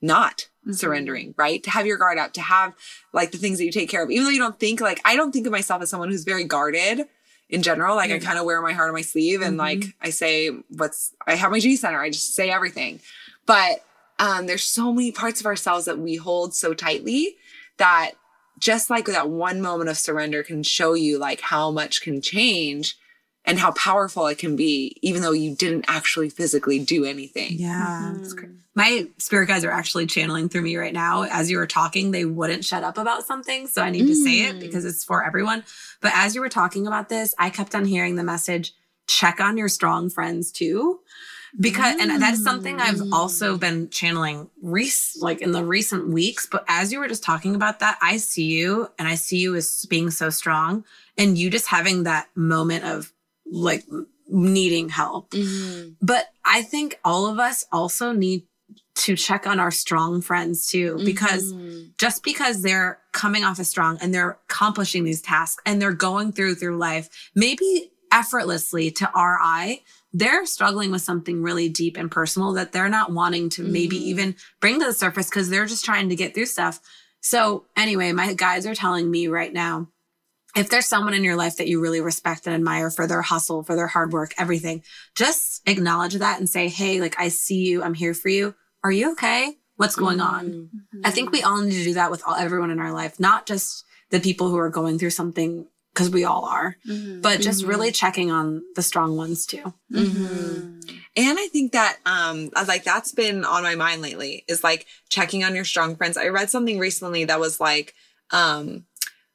[0.00, 0.74] not Mhm.
[0.76, 1.62] surrendering, right?
[1.62, 2.74] To have your guard up, to have
[3.12, 4.10] like the things that you take care of.
[4.10, 6.44] Even though you don't think like I don't think of myself as someone who's very
[6.44, 7.06] guarded
[7.48, 7.96] in general.
[7.96, 11.12] Like I kind of wear my heart on my sleeve and like I say what's
[11.26, 12.00] I have my G center.
[12.00, 13.00] I just say everything.
[13.46, 13.84] But
[14.18, 17.36] um there's so many parts of ourselves that we hold so tightly
[17.78, 18.12] that
[18.58, 22.96] just like that one moment of surrender can show you like how much can change
[23.44, 28.12] and how powerful it can be even though you didn't actually physically do anything Yeah.
[28.16, 28.56] Mhm.
[28.74, 31.24] My spirit guides are actually channeling through me right now.
[31.24, 33.66] As you were talking, they wouldn't shut up about something.
[33.66, 34.60] So I need to say it Mm.
[34.60, 35.62] because it's for everyone.
[36.00, 38.72] But as you were talking about this, I kept on hearing the message
[39.08, 41.00] check on your strong friends too.
[41.60, 44.86] Because, and that's something I've also been channeling rec-
[45.20, 46.46] like in the recent weeks.
[46.50, 49.54] But as you were just talking about that, I see you and I see you
[49.54, 50.84] as being so strong
[51.18, 53.12] and you just having that moment of
[53.44, 53.84] like
[54.28, 55.34] needing help.
[56.00, 58.44] But I think all of us also need
[58.94, 61.90] to check on our strong friends too, because Mhm.
[61.98, 66.32] just because they're coming off as strong and they're accomplishing these tasks and they're going
[66.32, 69.82] through through life, maybe effortlessly to our eye,
[70.12, 74.02] they're struggling with something really deep and personal that they're not wanting to maybe Mhm.
[74.02, 76.80] even bring to the surface because they're just trying to get through stuff.
[77.20, 79.88] So anyway, my guides are telling me right now,
[80.54, 83.62] if there's someone in your life that you really respect and admire for their hustle,
[83.62, 84.82] for their hard work, everything,
[85.14, 88.54] just acknowledge that and say, Hey, like I see you, I'm here for you.
[88.84, 89.56] Are you okay?
[89.76, 90.68] What's going on?
[90.94, 91.00] Mhm.
[91.04, 93.46] I think we all need to do that with all, everyone in our life, not
[93.46, 97.20] just the people who are going through something because we all are, Mm-hmm.
[97.20, 99.74] but just really checking on the strong ones too.
[99.92, 100.80] Mm-hmm.
[101.16, 105.44] And I think that um like that's been on my mind lately is like checking
[105.44, 106.16] on your strong friends.
[106.16, 107.94] I read something recently that was like
[108.30, 108.84] um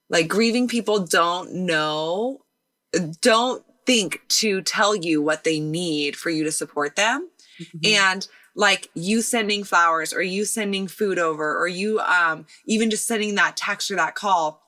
[0.10, 2.40] like grieving people don't know
[3.22, 7.30] don't think to tell you what they need for you to support them.
[7.84, 13.06] And like you sending flowers or you sending food over or you um even just
[13.08, 14.62] sending that text or that call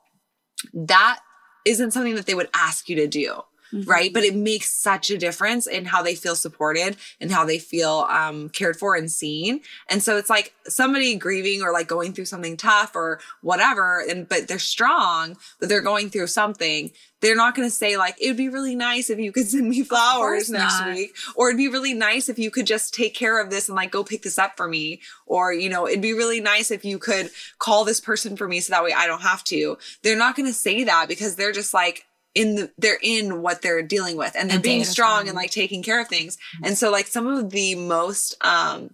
[0.74, 1.20] that
[1.66, 3.41] isn't something that they would ask you to do
[3.86, 4.13] right?
[4.13, 8.07] But it makes such a difference in how they feel supported and how they feel
[8.09, 9.61] um, cared for and seen.
[9.89, 14.28] And so it's like somebody grieving or like going through something tough or whatever and
[14.30, 16.91] but they're strong but they're going through something
[17.22, 19.67] they're not going to say like it would be really nice if you could send
[19.67, 20.93] me flowers next not.
[20.93, 23.76] week or it'd be really nice if you could just take care of this and
[23.76, 26.86] like go pick this up for me or you know it'd be really nice if
[26.86, 29.78] you could call this person for me so that way i don't have to.
[30.03, 32.05] They're not going to say that because they're just like
[32.36, 35.36] in the they're in what they're dealing with and they're A day being strong and
[35.36, 36.38] like taking care of things.
[36.63, 38.91] And so like some of the most um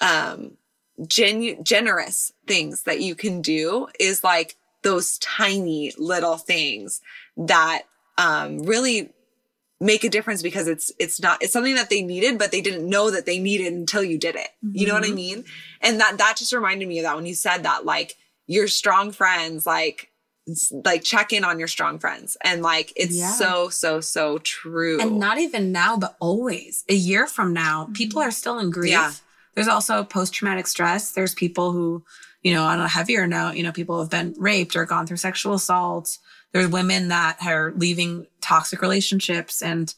[0.00, 0.56] um
[1.06, 7.00] genu- generous things that you can do is like those tiny little things
[7.36, 7.82] that
[8.18, 9.10] um really
[9.80, 12.88] make a difference because it's it's not it's something that they needed but they didn't
[12.88, 14.48] know that they needed until you did it.
[14.62, 15.14] You know what i Mhm.
[15.14, 15.44] mean?
[15.80, 18.16] And that that just reminded me of that when you said that like
[18.46, 20.10] your strong friends like
[20.84, 23.32] like check in on your strong friends and like it's Yeah.
[23.32, 26.84] so so so true And not even now, but always.
[26.88, 27.92] A year from now, mm-hmm.
[27.94, 28.90] people are still in grief.
[28.92, 29.12] Yeah.
[29.54, 31.12] There's also post traumatic stress.
[31.12, 32.04] There's people who,
[32.42, 35.16] you know, on a heavier note, you know, people have been raped or gone through
[35.16, 36.18] sexual assault.
[36.52, 39.94] There's women that are leaving toxic relationships and,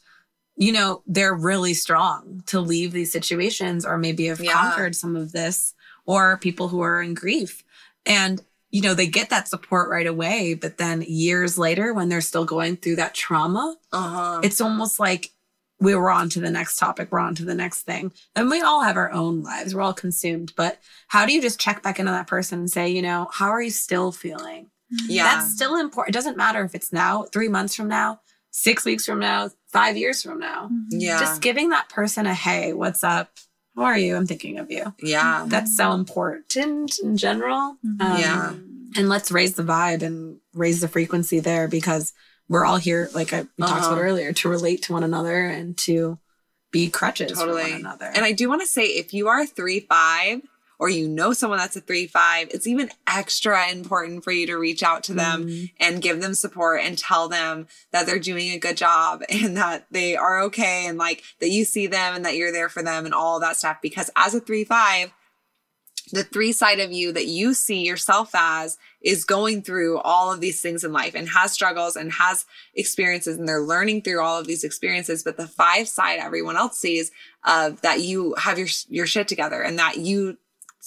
[0.55, 4.53] you know, they're really strong to leave these situations or maybe have Yeah.
[4.53, 5.73] conquered some of this
[6.05, 7.63] or people who are in grief.
[8.05, 10.53] And, you know, they get that support right away.
[10.53, 15.31] But then years later, when they're still going through that trauma, uh-huh it's almost like
[15.79, 18.11] we were on to the next topic, we're on to the next thing.
[18.35, 20.53] And we all have our own lives, we're all consumed.
[20.55, 23.49] But how do you just check back into that person and say, you know, how
[23.49, 24.69] are you still feeling?
[25.07, 26.15] yeah That's still important.
[26.15, 29.97] It doesn't matter if it's now, three months from now, six weeks from now, five
[29.97, 30.69] years from now.
[30.89, 33.29] yeah Just giving that person a hey, what's up?
[33.77, 34.15] How are you?
[34.17, 34.93] I'm thinking of you.
[35.01, 37.77] yeah That's so important in general.
[37.83, 38.53] Um, Yeah.
[38.97, 42.13] And let's raise the vibe and raise the frequency there because
[42.49, 44.01] we're all here, like I we talked about Uh-huh.
[44.01, 46.17] earlier, to relate to one another and to
[46.71, 48.11] be crutches for totally one another.
[48.13, 50.41] and i do want to say if you are three five
[50.79, 54.57] or you know someone that's a three five it's even extra important for you to
[54.57, 55.71] reach out to them Mhm.
[55.79, 59.87] and give them support and tell them that they're doing a good job and that
[59.91, 63.05] they are okay and like that you see them and that you're there for them
[63.05, 65.11] and all that stuff because as a 3 5
[66.13, 70.39] the three side of you that you see yourself as is going through all of
[70.39, 74.39] these things in life and has struggles and has experiences and they're learning through all
[74.39, 77.11] of these experiences but the five side everyone else sees
[77.45, 80.37] of that you have your your shit together and that you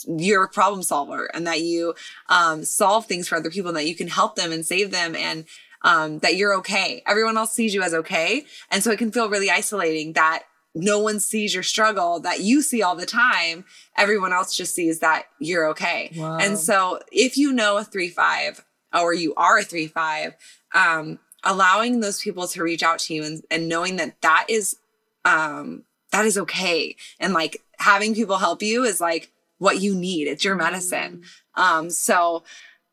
[0.08, 1.94] you're a problem solver and that you
[2.28, 5.14] um, solve things for other people and that you can help them and save them
[5.14, 5.44] and
[5.82, 7.02] um, that you're okay.
[7.06, 8.44] Everyone else sees you as okay.
[8.70, 10.44] And so it can feel really isolating that
[10.74, 13.64] no one sees your struggle that you see all the time.
[13.96, 16.12] Everyone else just sees that you're okay.
[16.16, 16.38] Wow.
[16.38, 20.34] And so if you know a three five or you are a three five,
[20.74, 24.76] um, allowing those people to reach out to you and, and knowing that that is
[25.24, 26.96] um, that is okay.
[27.18, 29.30] And like having people help you is like
[29.60, 30.26] what you need.
[30.26, 31.22] It's your medicine.
[31.54, 32.42] Um, so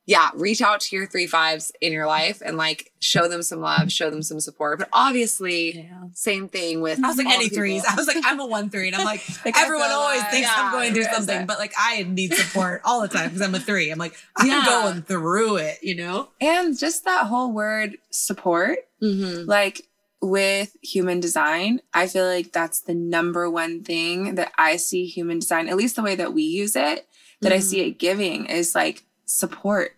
[0.05, 3.59] yeah, reach out to your three fives in your life and like show them some
[3.59, 4.79] love, show them some support.
[4.79, 6.03] But obviously, Yeah.
[6.13, 7.57] same thing with I was like any people.
[7.57, 7.83] threes.
[7.85, 10.31] I was like I'm a one three, and I'm like, Like, everyone always that.
[10.31, 13.41] thinks Yeah, I'm going through something, but like I need support all the time because
[13.41, 13.89] I'm a three.
[13.91, 14.63] I'm like I'm Yeah.
[14.65, 16.29] going through it, you know.
[16.39, 19.45] And just that whole word support, Mhm.
[19.45, 19.81] like
[20.21, 25.39] with human design, I feel like that's the number one thing that I see human
[25.39, 27.07] design, at least the way that we use it,
[27.41, 27.63] that I Mhm.
[27.63, 29.95] see it giving is like support.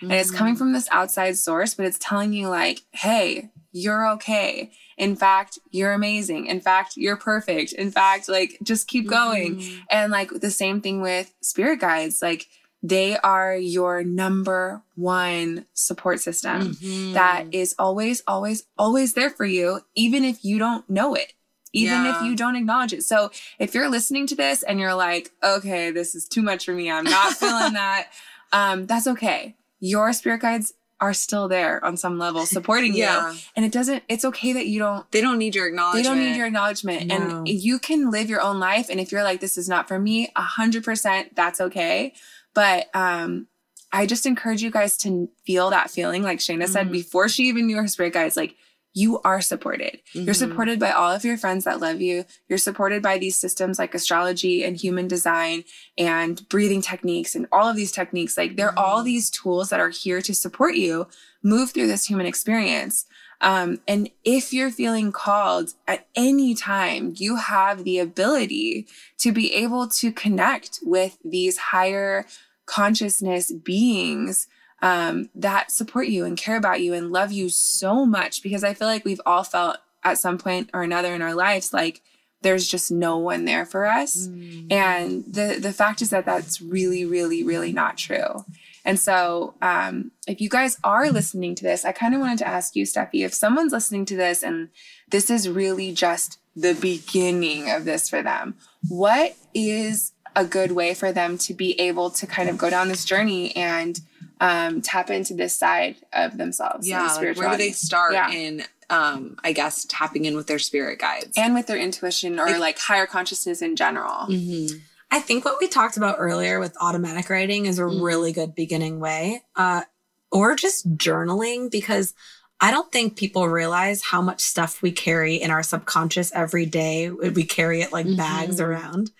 [0.00, 0.58] And it's coming Mm-hmm.
[0.58, 4.70] from this outside source, but it's telling you, like, hey, you're okay.
[4.96, 6.46] In fact, you're amazing.
[6.46, 7.72] In fact, you're perfect.
[7.72, 9.56] In fact, like, just keep going.
[9.56, 9.80] Mhm.
[9.90, 12.46] And like the same thing with spirit guides, like,
[12.82, 17.12] they are your number one support system Mhm.
[17.14, 21.32] that is always, always, always there for you, even if you don't know it,
[21.72, 22.16] even Yeah.
[22.16, 23.02] if you don't acknowledge it.
[23.04, 26.72] So if you're listening to this and you're like, okay, this is too much for
[26.72, 28.08] me, I'm not feeling that,
[28.52, 29.56] um, that's okay.
[29.80, 33.38] Your spirit guides are still there on some level supporting yeah, you.
[33.54, 36.04] And it doesn't, it's okay that you don't they don't need your acknowledgement.
[36.04, 37.06] they don't need your acknowledgement.
[37.06, 37.14] No.
[37.14, 38.88] And you can live your own life.
[38.90, 42.14] And if you're like, this is not for me, a hundred percent, that's okay.
[42.54, 43.46] But um
[43.90, 46.22] I just encourage you guys to feel that feeling.
[46.22, 46.92] Like Shayna said Mhm.
[46.92, 48.54] before she even knew her spirit guides, like
[48.94, 50.00] you are supported.
[50.12, 50.38] You're Mhm.
[50.38, 52.24] supported by all of your friends that love you.
[52.48, 55.64] You're supported by these systems like astrology and human design
[55.96, 58.36] and breathing techniques and all of these techniques.
[58.36, 59.04] Like they're all Mhm.
[59.06, 61.06] these tools that are here to support you
[61.42, 63.06] move through this human experience.
[63.40, 68.86] Um, and if you're feeling called at any time, you have the ability
[69.18, 72.26] to be able to connect with these higher
[72.66, 74.48] consciousness beings
[74.82, 78.42] um, that support you and care about you and love you so much.
[78.42, 81.72] Because I feel like we've all felt at some point or another in our lives
[81.72, 82.02] like
[82.42, 84.28] there's just no one there for us.
[84.28, 84.72] Mm.
[84.72, 88.44] And the the fact is that that's really, really, really not true.
[88.88, 92.48] And so, um, if you guys are listening to this, I kind of wanted to
[92.48, 94.70] ask you, Steffi, if someone's listening to this and
[95.10, 98.54] this is really just the beginning of this for them,
[98.88, 102.88] what is a good way for them to be able to kind of go down
[102.88, 104.00] this journey and
[104.40, 106.88] um, tap into this side of themselves?
[106.88, 108.30] Yeah, like where do they start Yeah.
[108.30, 111.34] in um I guess tapping in with their spirit guides?
[111.36, 114.26] and with their intuition or Like- like higher consciousness in general.
[114.30, 114.80] Mhm.
[115.10, 118.02] I think what we talked about earlier with automatic writing is a Mm.
[118.02, 119.42] really good beginning way.
[119.56, 119.82] Uh,
[120.30, 122.12] or just journaling because
[122.60, 127.08] I don't think people realize how much stuff we carry in our subconscious every day.
[127.08, 128.66] We carry it like bags Mhm.
[128.66, 129.10] around.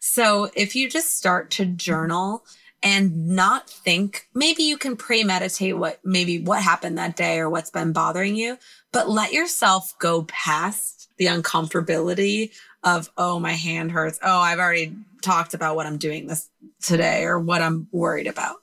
[0.00, 2.46] So if you just start to journal
[2.82, 7.70] and not think, maybe you can premeditate what maybe what happened that day or what's
[7.70, 8.58] been bothering you,
[8.92, 12.52] but let yourself go past the uncomfortability
[12.84, 14.18] of, oh, my hand hurts.
[14.22, 16.48] Oh, I've already talked about what I'm doing this
[16.82, 18.56] today or what I'm worried about.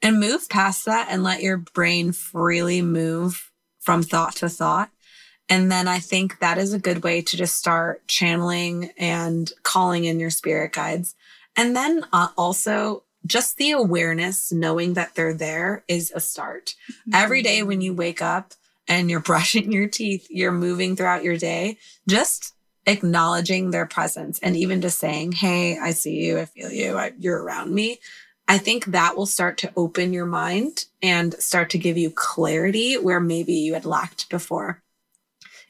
[0.00, 3.50] And move past that and let your brain freely move
[3.80, 4.90] from thought to thought.
[5.48, 10.04] And then I think that is a good way to just start channeling and calling
[10.04, 11.14] in your spirit guides.
[11.56, 16.74] And then uh, also just the awareness, knowing that they're there is a start.
[17.12, 18.54] Every day when you wake up
[18.88, 22.53] and you're brushing your teeth, you're moving throughout your day, just
[22.86, 26.38] acknowledging their presence and even just saying, Hey, I see you.
[26.38, 26.96] I feel you.
[26.96, 27.98] I, you're around me.
[28.46, 32.94] I think that will start to open your mind and start to give you clarity
[32.98, 34.82] where maybe you had lacked before.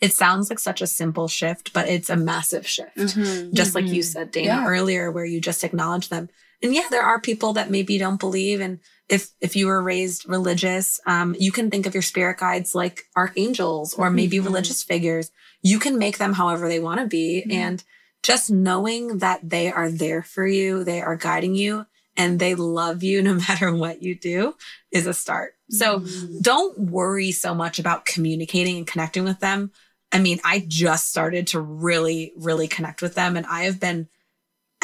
[0.01, 2.97] It sounds like such a simple shift, but it's a massive shift.
[2.97, 3.53] Mhm.
[3.55, 4.05] Just like you Mhm.
[4.13, 4.67] said, Dana, Yeah.
[4.67, 6.29] earlier, where you just acknowledge them.
[6.65, 8.61] And yeah, there are people that maybe don't believe.
[8.61, 12.75] And if if you were raised religious, um, you can think of your spirit guides
[12.75, 14.45] like archangels or maybe Mhm.
[14.47, 15.31] religious figures.
[15.63, 17.45] You can make them however they want to be.
[17.47, 17.53] Mhm.
[17.55, 17.85] And
[18.23, 21.85] just knowing that they are there for you, they are guiding you,
[22.17, 24.55] and they love you no matter what you do
[24.91, 25.53] is a start.
[25.69, 26.41] So Mhm.
[26.43, 29.71] don't worry so much about communicating and connecting with them.
[30.13, 33.37] I mean, I just started to really, really connect with them.
[33.37, 34.09] And I have been,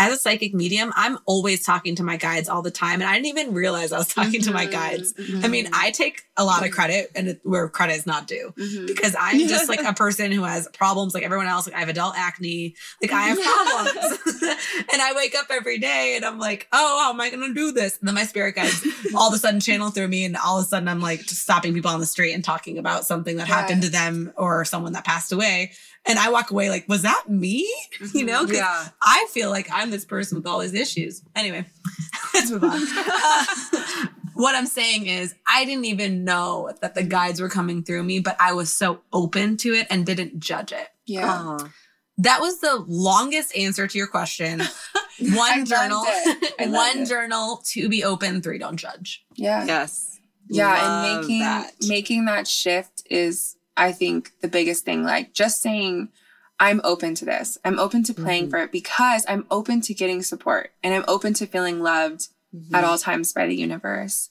[0.00, 3.00] as a psychic medium, I'm always talking to my guides all the time.
[3.02, 4.70] And I didn't even realize I was talking to my Mhm.
[4.72, 5.12] guides.
[5.14, 5.44] Mhm.
[5.44, 8.52] I mean, I take a lot of credit and it, where credit is not due
[8.58, 8.86] Mhm.
[8.86, 11.66] because I'm just like a person who has problems like everyone else.
[11.66, 14.18] Like I have adult acne, like I have problems.
[14.92, 17.54] and I wake up every day and I'm like, oh, how am I going to
[17.54, 17.98] do this?
[17.98, 18.82] And then my spirit guides
[19.14, 20.24] all of a sudden channel through me.
[20.24, 22.78] And all of a sudden I'm like just stopping people on the street and talking
[22.78, 25.72] about something that happened to them or someone that passed away.
[26.06, 27.70] And I walk away like, was that me?
[28.14, 28.88] You know, 'Cause Yeah.
[29.02, 31.22] I feel like I'm this person with all these issues.
[31.36, 31.66] Anyway,
[32.34, 32.80] let's move on.
[32.96, 38.02] Uh, what I'm saying is, I didn't even know that the guides were coming through
[38.04, 40.88] me, but I was so open to it and didn't judge it.
[41.06, 41.30] yeah.
[41.30, 41.70] Aw.
[42.18, 44.60] That was the longest answer to your question.
[45.20, 46.54] One journal, it.
[46.60, 47.08] I loved one it.
[47.08, 49.24] journal, to be open, three don't judge.
[49.36, 49.64] Yeah.
[49.64, 50.18] Yes.
[50.48, 50.68] Yeah.
[50.72, 51.72] Love and making that.
[51.86, 55.04] making that shift is, I think, the biggest thing.
[55.04, 56.08] Like just saying,
[56.58, 57.56] I'm open to this.
[57.64, 58.50] I'm open to playing Mhm.
[58.50, 62.74] for it because I'm open to getting support and I'm open to feeling loved Mm-hmm.
[62.74, 64.28] at all times by the universe.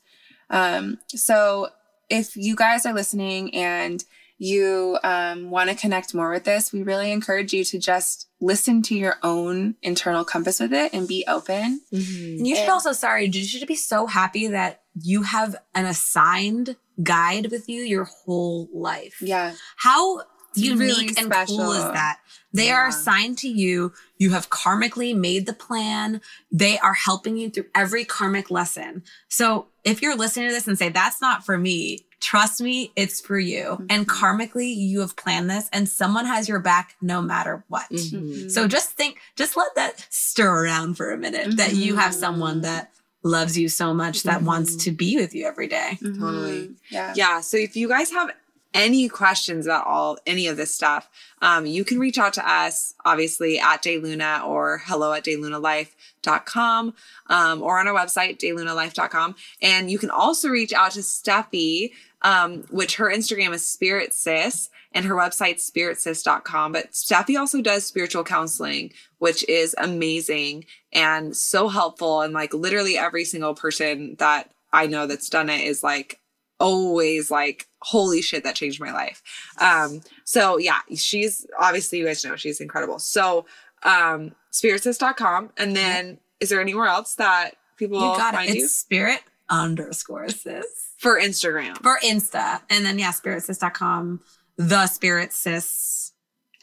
[0.50, 1.70] Um, so
[2.10, 4.04] if you guys are listening and
[4.38, 8.82] you um, want to connect more with this, we really encourage you to just listen
[8.82, 11.80] to your own internal compass with it and be open.
[11.94, 12.38] Mhm.
[12.40, 15.86] And you should And- also, sorry, you should be so happy that you have an
[15.86, 19.22] assigned guide with you your whole life.
[19.22, 19.54] Yeah.
[19.78, 20.22] How
[20.56, 22.20] unique really and cool is that?
[22.52, 23.94] They are assigned to you.
[24.18, 26.22] You have karmically made the plan.
[26.52, 29.04] They are helping you through every karmic lesson.
[29.30, 33.22] So if you're listening to this and say, that's not for me, trust me, it's
[33.22, 33.86] for you.
[33.90, 34.20] And Mhm.
[34.20, 37.90] karmically, you have planned this and someone has your back no matter what.
[37.90, 38.52] Mhm.
[38.52, 42.62] So just think, just let that stir around for a minute that you have someone
[42.62, 42.92] that
[43.24, 44.84] loves you so much that wants Mhm.
[44.84, 45.98] to be with you every day.
[46.02, 46.76] Totally.
[46.90, 47.14] Yeah.
[47.16, 47.42] Yeah.
[47.42, 48.32] So if you guys have
[48.74, 51.10] any questions about all any of this stuff,
[51.42, 56.94] um, you can reach out to us, obviously at Dayluna or hello at daylunalife.com
[57.28, 59.36] um, or on our website, daylunalife.com.
[59.62, 61.92] And you can also reach out to Steffi,
[62.22, 66.72] um, which her Instagram is Spirit Sis and her website spiritsis.com.
[66.72, 72.22] But Steffi also does spiritual counseling, which is amazing and so helpful.
[72.22, 76.20] And like literally every single person that I know that's done it is like
[76.60, 79.24] always like holy shit that changed my life
[79.62, 83.46] um so yeah she's obviously you guys know she's incredible so
[83.84, 88.50] um spiritsis.com and then is there anywhere else that people You got it.
[88.50, 92.62] It's you spirit underscore sis for instagram for Insta.
[92.70, 94.20] And then, yeah, spiritsis.com,
[94.58, 96.12] the spirit sis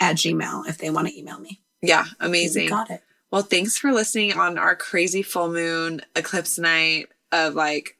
[0.00, 1.60] at Gmail if they want to email me.
[1.82, 3.02] yeah You amazing got it.
[3.32, 7.96] well thanks for listening on our crazy full moon eclipse night of like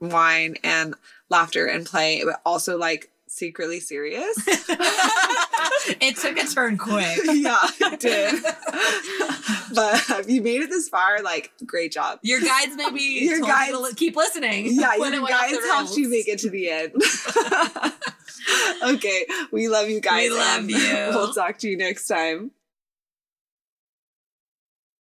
[0.00, 0.94] wine and
[1.30, 4.36] laughter and play but also like secretly serious
[6.00, 7.18] it took a turn quick.
[7.24, 8.42] yeah, it did.
[9.74, 12.18] but you made it this far, like, great job.
[12.22, 14.66] Your guides maybe Your your guides- guides keep listening.
[14.72, 16.92] Yeah, your it went off guides helped you make it to the end.
[18.94, 20.30] okay, we love you guys.
[20.30, 20.94] We love you.
[21.10, 22.50] We'll talk to you next time.